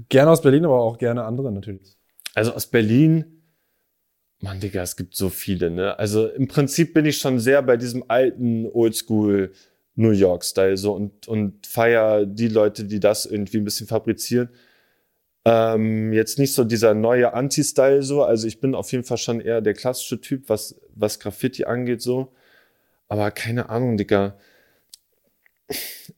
[0.09, 1.97] Gerne aus Berlin, aber auch gerne andere natürlich.
[2.35, 3.39] Also aus Berlin,
[4.41, 5.99] Mann, Digga, es gibt so viele, ne?
[5.99, 9.53] Also im Prinzip bin ich schon sehr bei diesem alten Oldschool
[9.97, 14.49] New York-Style so und, und feier die Leute, die das irgendwie ein bisschen fabrizieren.
[15.51, 18.23] Ähm, jetzt nicht so dieser neue Anti-Style so.
[18.23, 22.03] Also ich bin auf jeden Fall schon eher der klassische Typ, was, was Graffiti angeht
[22.03, 22.33] so.
[23.09, 24.37] Aber keine Ahnung, Dicker.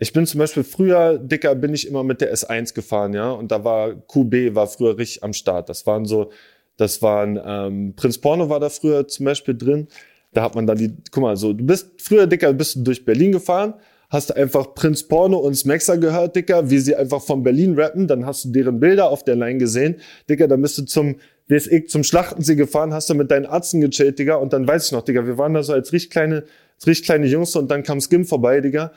[0.00, 3.30] Ich bin zum Beispiel früher, Dicker, bin ich immer mit der S1 gefahren, ja.
[3.30, 5.68] Und da war QB, war früher richtig am Start.
[5.68, 6.32] Das waren so,
[6.76, 9.86] das waren, ähm, Prinz Porno war da früher zum Beispiel drin.
[10.32, 13.04] Da hat man dann die, guck mal, so, du bist früher, Dicker, bist du durch
[13.04, 13.74] Berlin gefahren,
[14.10, 18.06] hast du einfach Prinz Porno und Smexer gehört, Dicker, wie sie einfach von Berlin rappen,
[18.06, 19.96] dann hast du deren Bilder auf der Line gesehen,
[20.28, 21.16] Dicker, dann bist du zum
[21.48, 24.92] WSX zum Schlachtensee gefahren, hast du mit deinen Arzten gechillt, Digga, und dann weiß ich
[24.92, 26.44] noch, Digga, wir waren da so als richtig kleine,
[26.76, 28.92] als richtig kleine Jungs und dann kam Skim vorbei, Digga,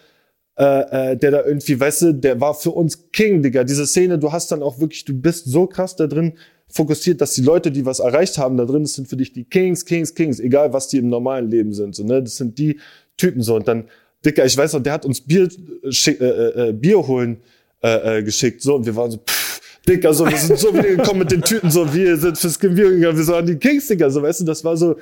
[0.56, 3.64] äh, äh, der da irgendwie, weißt du, der war für uns King, Digga.
[3.64, 6.34] Diese Szene, du hast dann auch wirklich, du bist so krass da drin
[6.68, 9.46] fokussiert, dass die Leute, die was erreicht haben da drin, das sind für dich die
[9.46, 12.80] Kings, Kings, Kings, egal was die im normalen Leben sind, so, ne, das sind die
[13.18, 13.56] Typen so.
[13.56, 13.86] Und dann
[14.26, 15.50] Dicker, ich weiß noch, der hat uns Bier,
[15.84, 17.38] äh, äh, äh, Bier holen
[17.82, 20.96] äh, äh, geschickt, so, und wir waren so, pff, Dicker, so, wir sind so wieder
[20.96, 24.10] gekommen mit den Tüten, so, wir sind fürs Bier gegangen, wir waren die Kings, Dicker,
[24.10, 24.96] so, weißt du, das war so,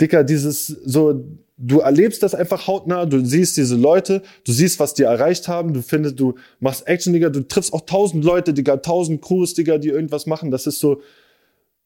[0.00, 1.24] Dicker, dieses, so,
[1.56, 5.72] du erlebst das einfach hautnah, du siehst diese Leute, du siehst, was die erreicht haben,
[5.72, 9.78] du findest, du machst Action, Digga, du triffst auch tausend Leute, Digga, tausend Crews, Digga,
[9.78, 11.00] die irgendwas machen, das ist so,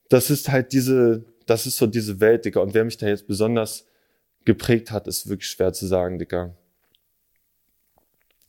[0.09, 3.27] das ist halt diese, das ist so diese Welt, Digga, und wer mich da jetzt
[3.27, 3.85] besonders
[4.45, 6.55] geprägt hat, ist wirklich schwer zu sagen, Dicker.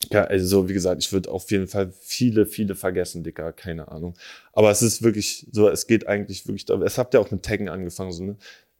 [0.10, 4.16] Ja, also wie gesagt, ich würde auf jeden Fall viele, viele vergessen, Dicker, keine Ahnung.
[4.52, 7.70] Aber es ist wirklich so, es geht eigentlich wirklich, es habt ja auch mit Taggen
[7.70, 8.36] angefangen, so, ne?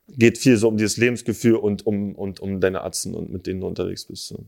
[0.08, 3.62] Geht viel so um dieses Lebensgefühl und um, und um deine Atzen und mit denen
[3.62, 4.28] du unterwegs bist.
[4.28, 4.44] So.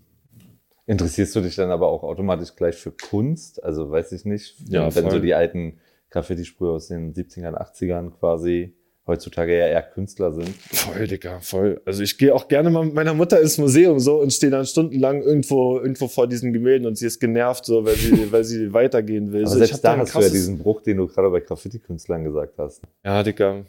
[0.85, 3.63] Interessierst du dich dann aber auch automatisch gleich für Kunst?
[3.63, 5.11] Also weiß ich nicht, ja, wenn voll.
[5.11, 8.73] so die alten Graffiti-Sprühe aus den 70ern, 80ern quasi
[9.05, 10.49] heutzutage ja eher Künstler sind.
[10.71, 11.81] Voll, Digga, voll.
[11.85, 14.65] Also ich gehe auch gerne mal mit meiner Mutter ins Museum so und stehe dann
[14.65, 18.73] stundenlang irgendwo, irgendwo vor diesen Gemälden und sie ist genervt, so, weil sie, weil sie
[18.73, 19.41] weitergehen will.
[19.41, 22.57] Aber so, selbst da hast du ja diesen Bruch, den du gerade bei Graffiti-Künstlern gesagt
[22.57, 22.81] hast.
[23.03, 23.65] Ja, Digga.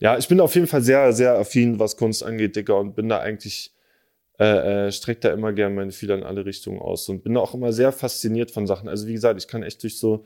[0.00, 3.08] Ja, ich bin auf jeden Fall sehr, sehr affin, was Kunst angeht, Digga, und bin
[3.08, 3.74] da eigentlich,
[4.38, 7.40] äh, äh, streckt da immer gerne meine Fühler in alle Richtungen aus und bin da
[7.40, 8.88] auch immer sehr fasziniert von Sachen.
[8.88, 10.24] Also wie gesagt, ich kann echt durch so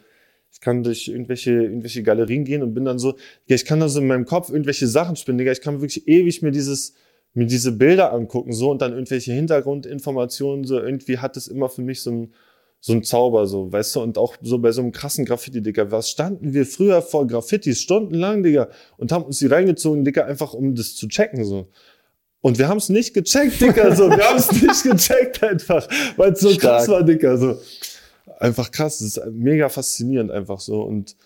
[0.53, 3.88] ich kann durch irgendwelche, irgendwelche Galerien gehen und bin dann so, ja, ich kann da
[3.88, 5.53] so in meinem Kopf irgendwelche Sachen spinnen, Digga.
[5.53, 6.94] Ich kann wirklich ewig mir dieses,
[7.34, 11.80] mir diese Bilder angucken, so, und dann irgendwelche Hintergrundinformationen, so, irgendwie hat es immer für
[11.80, 12.34] mich so ein,
[12.80, 15.90] so ein Zauber, so, weißt du, und auch so bei so einem krassen Graffiti, Digga.
[15.90, 20.53] Was standen wir früher vor Graffitis stundenlang, Digga, und haben uns die reingezogen, Digga, einfach
[20.53, 21.68] um das zu checken, so.
[22.42, 24.11] Und wir haben es nicht gecheckt, Digga, so.
[24.11, 26.78] Wir haben es nicht gecheckt einfach, weil es so Stark.
[26.78, 27.59] krass war, Digga, so
[28.38, 28.98] einfach krass.
[28.98, 31.16] Das ist mega faszinierend einfach so und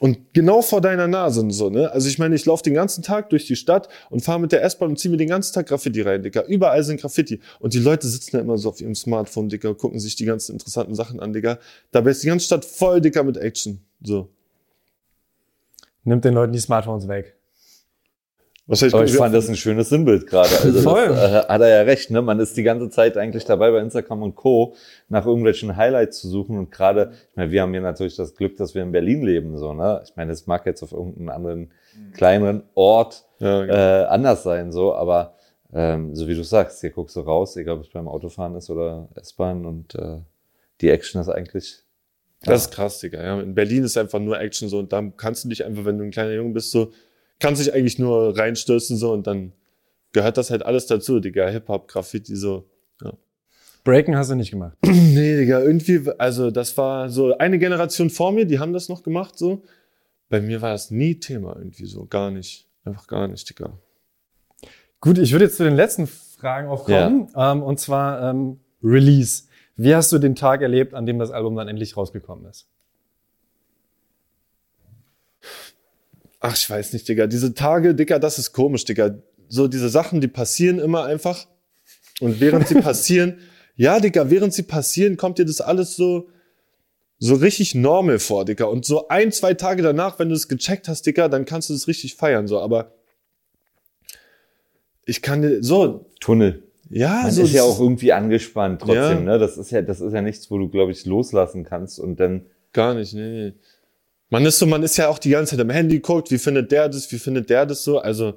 [0.00, 1.90] und genau vor deiner Nase so, ne?
[1.92, 4.64] Also ich meine, ich laufe den ganzen Tag durch die Stadt und fahre mit der
[4.64, 6.42] S-Bahn und ziehe mir den ganzen Tag Graffiti rein, Digga.
[6.42, 7.40] Überall sind Graffiti.
[7.60, 10.52] Und die Leute sitzen da immer so auf ihrem Smartphone, Digga, gucken sich die ganzen
[10.52, 11.60] interessanten Sachen an, Digga.
[11.92, 13.80] Dabei ist die ganze Stadt voll, Digga, mit Action.
[14.02, 14.30] So.
[16.02, 17.33] Nimmt den Leuten die Smartphones weg.
[18.66, 20.48] Wahrscheinlich Aber ich fand das ein schönes Sinnbild gerade.
[20.62, 21.08] Also Voll.
[21.08, 22.22] Das, äh, hat er ja recht, ne?
[22.22, 24.74] Man ist die ganze Zeit eigentlich dabei bei Instagram und Co.
[25.10, 28.56] nach irgendwelchen Highlights zu suchen und gerade, ich meine, wir haben hier natürlich das Glück,
[28.56, 30.00] dass wir in Berlin leben, so, ne?
[30.04, 31.72] Ich meine, es mag jetzt auf irgendeinem anderen
[32.14, 33.74] kleineren Ort ja, genau.
[33.74, 35.34] äh, anders sein, so, aber
[35.74, 38.70] ähm, so wie du sagst, hier guckst du raus, egal ob es beim Autofahren ist
[38.70, 40.18] oder S-Bahn und äh,
[40.80, 41.82] die Action ist eigentlich.
[42.44, 42.52] Ja.
[42.52, 43.22] Das ist krass, Digga.
[43.22, 43.40] Ja.
[43.40, 46.04] In Berlin ist einfach nur Action so und da kannst du dich einfach, wenn du
[46.04, 46.92] ein kleiner Junge bist, so
[47.40, 49.52] kannst dich eigentlich nur reinstürzen so und dann
[50.12, 51.48] gehört das halt alles dazu, Digga.
[51.48, 52.68] Hip-Hop, Graffiti, so.
[53.02, 53.12] Ja.
[53.82, 54.76] Breaken hast du nicht gemacht?
[54.84, 59.02] nee, Digga, irgendwie, also das war so eine Generation vor mir, die haben das noch
[59.02, 59.62] gemacht, so.
[60.30, 62.68] Bei mir war das nie Thema irgendwie so, gar nicht.
[62.84, 63.78] Einfach gar nicht, Digga.
[65.00, 67.28] Gut, ich würde jetzt zu den letzten Fragen auch kommen.
[67.34, 67.52] Ja.
[67.52, 69.44] Ähm, und zwar ähm, Release.
[69.76, 72.68] Wie hast du den Tag erlebt, an dem das Album dann endlich rausgekommen ist?
[76.46, 77.26] Ach, ich weiß nicht, Digga.
[77.26, 79.14] Diese Tage, Digga, das ist komisch, Digga.
[79.48, 81.46] So diese Sachen, die passieren immer einfach.
[82.20, 83.38] Und während sie passieren,
[83.76, 86.28] ja, Digga, während sie passieren, kommt dir das alles so,
[87.18, 88.66] so richtig normal vor, Digga.
[88.66, 91.72] Und so ein, zwei Tage danach, wenn du es gecheckt hast, Digga, dann kannst du
[91.72, 92.60] das richtig feiern, so.
[92.60, 92.92] Aber
[95.06, 96.10] ich kann dir, so.
[96.20, 96.62] Tunnel.
[96.90, 97.44] Ja, Man so.
[97.44, 99.20] ist ja auch irgendwie angespannt trotzdem, ja.
[99.20, 99.38] ne?
[99.38, 102.44] Das ist ja, das ist ja nichts, wo du, glaube ich, loslassen kannst und dann.
[102.74, 103.54] Gar nicht, nee, nee.
[104.34, 106.72] Man ist so, man ist ja auch die ganze Zeit am Handy, guckt, wie findet
[106.72, 108.00] der das, wie findet der das so.
[108.00, 108.36] Also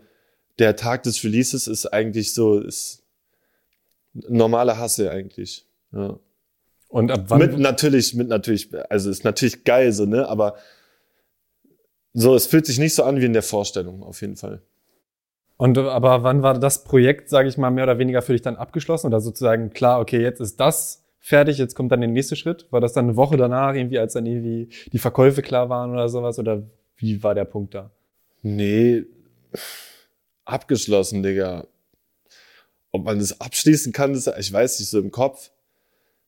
[0.60, 3.02] der Tag des Releases ist eigentlich so, ist
[4.14, 5.66] normale Hasse eigentlich.
[5.92, 6.20] Ja.
[6.90, 7.40] Und ab wann?
[7.40, 10.28] Mit natürlich, mit natürlich, also ist natürlich geil so, ne?
[10.28, 10.58] Aber
[12.14, 14.62] so, es fühlt sich nicht so an wie in der Vorstellung, auf jeden Fall.
[15.58, 18.56] Und aber wann war das Projekt, sage ich mal, mehr oder weniger für dich dann
[18.56, 22.68] abgeschlossen oder sozusagen klar, okay, jetzt ist das fertig, jetzt kommt dann der nächste Schritt?
[22.72, 26.08] War das dann eine Woche danach, irgendwie, als dann irgendwie die Verkäufe klar waren oder
[26.08, 26.40] sowas?
[26.40, 26.64] Oder
[26.96, 27.92] wie war der Punkt da?
[28.44, 29.04] Nee,
[30.46, 31.68] abgeschlossen, Digga.
[32.92, 35.52] Ob man das abschließen kann, das, ich weiß nicht, so im Kopf.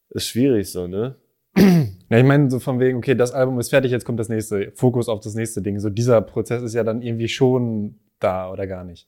[0.09, 1.15] Ist schwierig so, ne?
[1.55, 4.71] Ja, ich meine, so von wegen, okay, das Album ist fertig, jetzt kommt das nächste,
[4.75, 5.79] Fokus auf das nächste Ding.
[5.79, 9.07] So dieser Prozess ist ja dann irgendwie schon da oder gar nicht.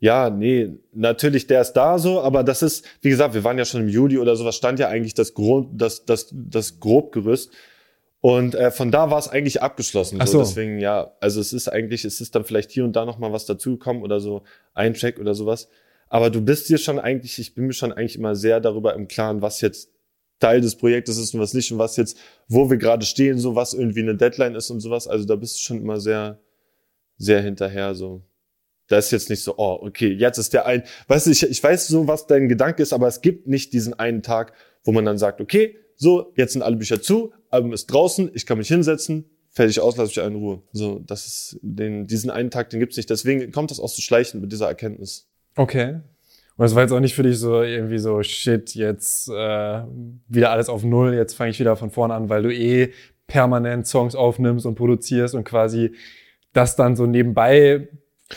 [0.00, 3.64] Ja, nee, natürlich, der ist da so, aber das ist, wie gesagt, wir waren ja
[3.64, 7.50] schon im Juli oder sowas, stand ja eigentlich das, Grund, das, das, das Grobgerüst.
[8.20, 10.18] Und äh, von da war es eigentlich abgeschlossen.
[10.20, 10.38] Ach so.
[10.38, 13.46] Deswegen, ja, also es ist eigentlich, es ist dann vielleicht hier und da nochmal was
[13.46, 14.42] dazugekommen oder so,
[14.74, 15.68] ein Check oder sowas.
[16.08, 19.08] Aber du bist dir schon eigentlich, ich bin mir schon eigentlich immer sehr darüber im
[19.08, 19.90] Klaren, was jetzt
[20.40, 22.16] Teil des Projektes ist und was nicht und was jetzt,
[22.48, 25.06] wo wir gerade stehen, so was irgendwie eine Deadline ist und sowas.
[25.08, 26.38] Also da bist du schon immer sehr,
[27.16, 28.22] sehr hinterher so.
[28.88, 31.62] Da ist jetzt nicht so, oh, okay, jetzt ist der ein, weißt du, ich, ich
[31.62, 35.04] weiß so, was dein Gedanke ist, aber es gibt nicht diesen einen Tag, wo man
[35.04, 38.68] dann sagt, okay, so, jetzt sind alle Bücher zu, Album ist draußen, ich kann mich
[38.68, 40.62] hinsetzen, fertig aus, lasse mich in Ruhe.
[40.72, 43.10] So, das ist, den, diesen einen Tag, den gibt's nicht.
[43.10, 45.28] Deswegen kommt das auch so schleichend mit dieser Erkenntnis.
[45.56, 46.00] Okay.
[46.56, 49.82] Und es war jetzt auch nicht für dich so irgendwie so, shit, jetzt äh,
[50.28, 52.92] wieder alles auf Null, jetzt fange ich wieder von vorne an, weil du eh
[53.26, 55.92] permanent Songs aufnimmst und produzierst und quasi
[56.52, 57.88] das dann so nebenbei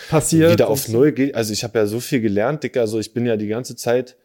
[0.08, 0.52] passiert.
[0.52, 1.34] Wieder auf Null geht.
[1.34, 2.80] Also ich habe ja so viel gelernt, Dicker.
[2.80, 4.16] Also ich bin ja die ganze Zeit,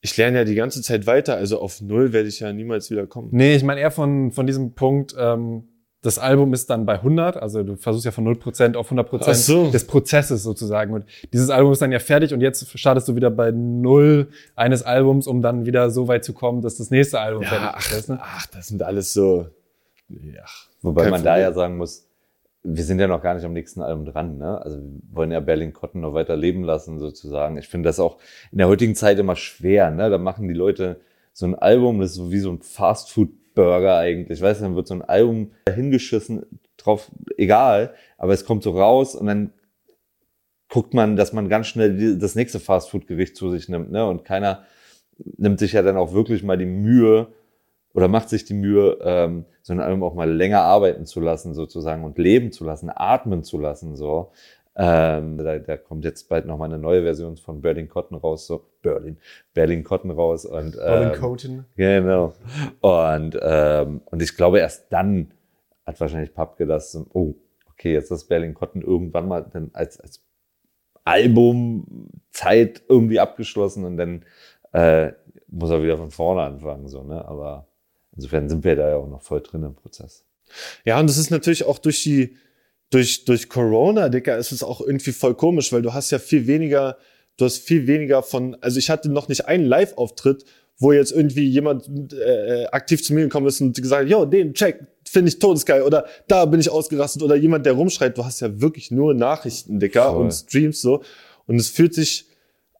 [0.00, 1.36] ich lerne ja die ganze Zeit weiter.
[1.36, 3.28] Also auf Null werde ich ja niemals wieder kommen.
[3.32, 5.64] Nee, ich meine eher von, von diesem Punkt, ähm,
[6.06, 9.70] das Album ist dann bei 100, also du versuchst ja von 0% auf 100% so.
[9.70, 10.94] des Prozesses sozusagen.
[10.94, 14.84] Und dieses Album ist dann ja fertig und jetzt startest du wieder bei Null eines
[14.84, 17.92] Albums, um dann wieder so weit zu kommen, dass das nächste Album ja, fertig ach,
[17.98, 18.08] ist.
[18.08, 18.18] Ne?
[18.22, 19.48] Ach, das sind alles so.
[20.08, 20.44] Ja,
[20.82, 21.24] Wobei man Problem.
[21.24, 22.05] da ja sagen muss,
[22.68, 24.38] wir sind ja noch gar nicht am nächsten Album dran.
[24.38, 24.60] Ne?
[24.60, 27.56] Also wir wollen ja Berlin Cotton noch weiter leben lassen sozusagen.
[27.58, 28.18] Ich finde das auch
[28.50, 29.90] in der heutigen Zeit immer schwer.
[29.92, 30.10] Ne?
[30.10, 31.00] Da machen die Leute
[31.32, 34.40] so ein Album, das ist so wie so ein Fastfood-Burger eigentlich.
[34.40, 36.44] Weißt du, dann wird so ein Album hingeschissen,
[36.76, 39.52] drauf, egal, aber es kommt so raus und dann
[40.68, 43.92] guckt man, dass man ganz schnell das nächste Fastfood-Gericht zu sich nimmt.
[43.92, 44.04] Ne?
[44.04, 44.64] Und keiner
[45.36, 47.28] nimmt sich ja dann auch wirklich mal die Mühe,
[47.96, 51.54] oder macht sich die Mühe, ähm, so ein Album auch mal länger arbeiten zu lassen,
[51.54, 54.32] sozusagen, und leben zu lassen, atmen zu lassen, so.
[54.76, 58.66] Ähm, da, da kommt jetzt bald nochmal eine neue Version von Berlin Cotton raus, so
[58.82, 59.16] Berlin,
[59.54, 61.64] Berlin Cotton raus und ähm, Berlin Cotton.
[61.74, 62.34] Genau.
[62.82, 65.32] Und ähm, und ich glaube erst dann
[65.86, 67.36] hat wahrscheinlich Papke das, oh,
[67.70, 70.22] okay, jetzt ist Berlin Cotton irgendwann mal dann als als
[71.04, 74.26] Albumzeit irgendwie abgeschlossen und dann
[74.72, 75.12] äh,
[75.48, 77.66] muss er wieder von vorne anfangen, so ne, aber
[78.16, 80.24] Insofern sind wir da ja auch noch voll drin im Prozess.
[80.84, 82.36] Ja, und das ist natürlich auch durch die,
[82.90, 86.46] durch, durch Corona, Dicker, ist es auch irgendwie voll komisch, weil du hast ja viel
[86.46, 86.96] weniger,
[87.36, 90.44] du hast viel weniger von, also ich hatte noch nicht einen Live-Auftritt,
[90.78, 94.54] wo jetzt irgendwie jemand äh, aktiv zu mir gekommen ist und gesagt hat, yo, den
[94.54, 98.16] check, finde ich todesgeil oder da bin ich ausgerastet oder jemand, der rumschreit.
[98.18, 100.22] Du hast ja wirklich nur Nachrichten, Dicker, Voll.
[100.22, 101.02] und Streams so.
[101.46, 102.25] Und es fühlt sich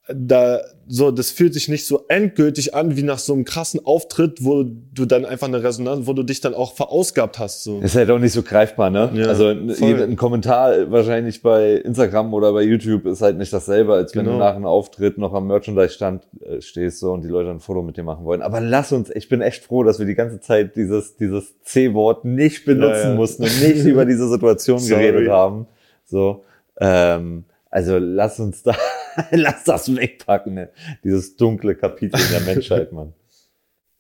[0.08, 4.44] da so, das fühlt sich nicht so endgültig an wie nach so einem krassen Auftritt,
[4.44, 7.64] wo du dann einfach eine Resonanz, wo du dich dann auch verausgabt hast.
[7.64, 7.80] So.
[7.80, 9.10] Ist halt auch nicht so greifbar, ne?
[9.14, 10.02] Ja, also voll.
[10.02, 14.36] ein Kommentar wahrscheinlich bei Instagram oder bei YouTube ist halt nicht dasselbe, als wenn Genau.
[14.38, 17.82] du nach einem Auftritt noch am Merchandise-Stand äh, stehst so und die Leute ein Foto
[17.82, 18.42] mit dir machen wollen.
[18.42, 22.24] Aber lass uns, ich bin echt froh, dass wir die ganze Zeit dieses, dieses C-Wort
[22.24, 23.14] nicht benutzen Ja, ja.
[23.16, 25.66] mussten und nicht über diese Situation geredet haben.
[26.04, 26.44] So.
[26.80, 28.76] Ähm, also lass uns da,
[29.30, 30.70] lass das wegpacken, ne?
[31.04, 33.12] dieses dunkle Kapitel in der Menschheit, Mann.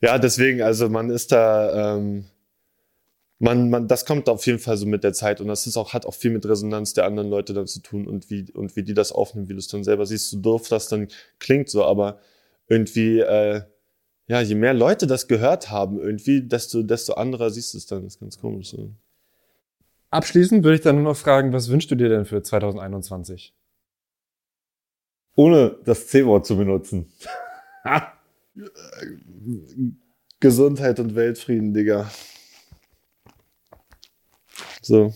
[0.02, 2.26] Ja, deswegen, also man ist da, ähm,
[3.38, 5.94] man, man, das kommt auf jeden Fall so mit der Zeit und das ist auch,
[5.94, 8.82] hat auch viel mit Resonanz der anderen Leute dann zu tun und wie, und wie
[8.82, 11.08] die das aufnehmen, wie du es dann selber siehst, so doof das dann
[11.38, 12.20] klingt so, aber
[12.68, 13.62] irgendwie, äh,
[14.28, 18.04] ja, je mehr Leute das gehört haben, irgendwie, desto, desto anderer siehst du es dann,
[18.04, 18.70] das ist ganz komisch.
[18.70, 18.90] So.
[20.10, 23.54] Abschließend würde ich dann nur noch fragen, was wünschst du dir denn für 2021?
[25.34, 27.12] Ohne das C-Wort zu benutzen.
[30.40, 32.10] Gesundheit und Weltfrieden, Digga.
[34.80, 35.12] So.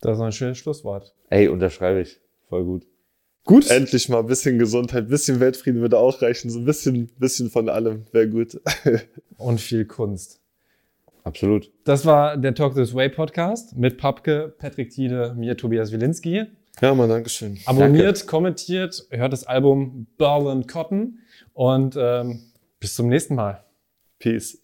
[0.00, 1.14] Das ist ein schönes Schlusswort.
[1.28, 2.20] Ey, unterschreibe ich.
[2.48, 2.86] Voll gut.
[3.44, 3.68] Gut.
[3.68, 6.50] Endlich mal ein bisschen Gesundheit, ein bisschen Weltfrieden würde auch reichen.
[6.50, 8.60] So ein bisschen, bisschen von allem wäre gut.
[9.36, 10.39] Und viel Kunst.
[11.24, 11.70] Absolut.
[11.84, 16.46] Das war der Talk This Way Podcast mit Papke, Patrick Tiede, mir Tobias Wilinski.
[16.80, 17.58] Ja, Mann, Dankeschön.
[17.66, 21.18] Abonniert, kommentiert, hört das Album Berlin Cotton
[21.52, 22.40] und ähm,
[22.78, 23.64] bis zum nächsten Mal.
[24.18, 24.60] Peace.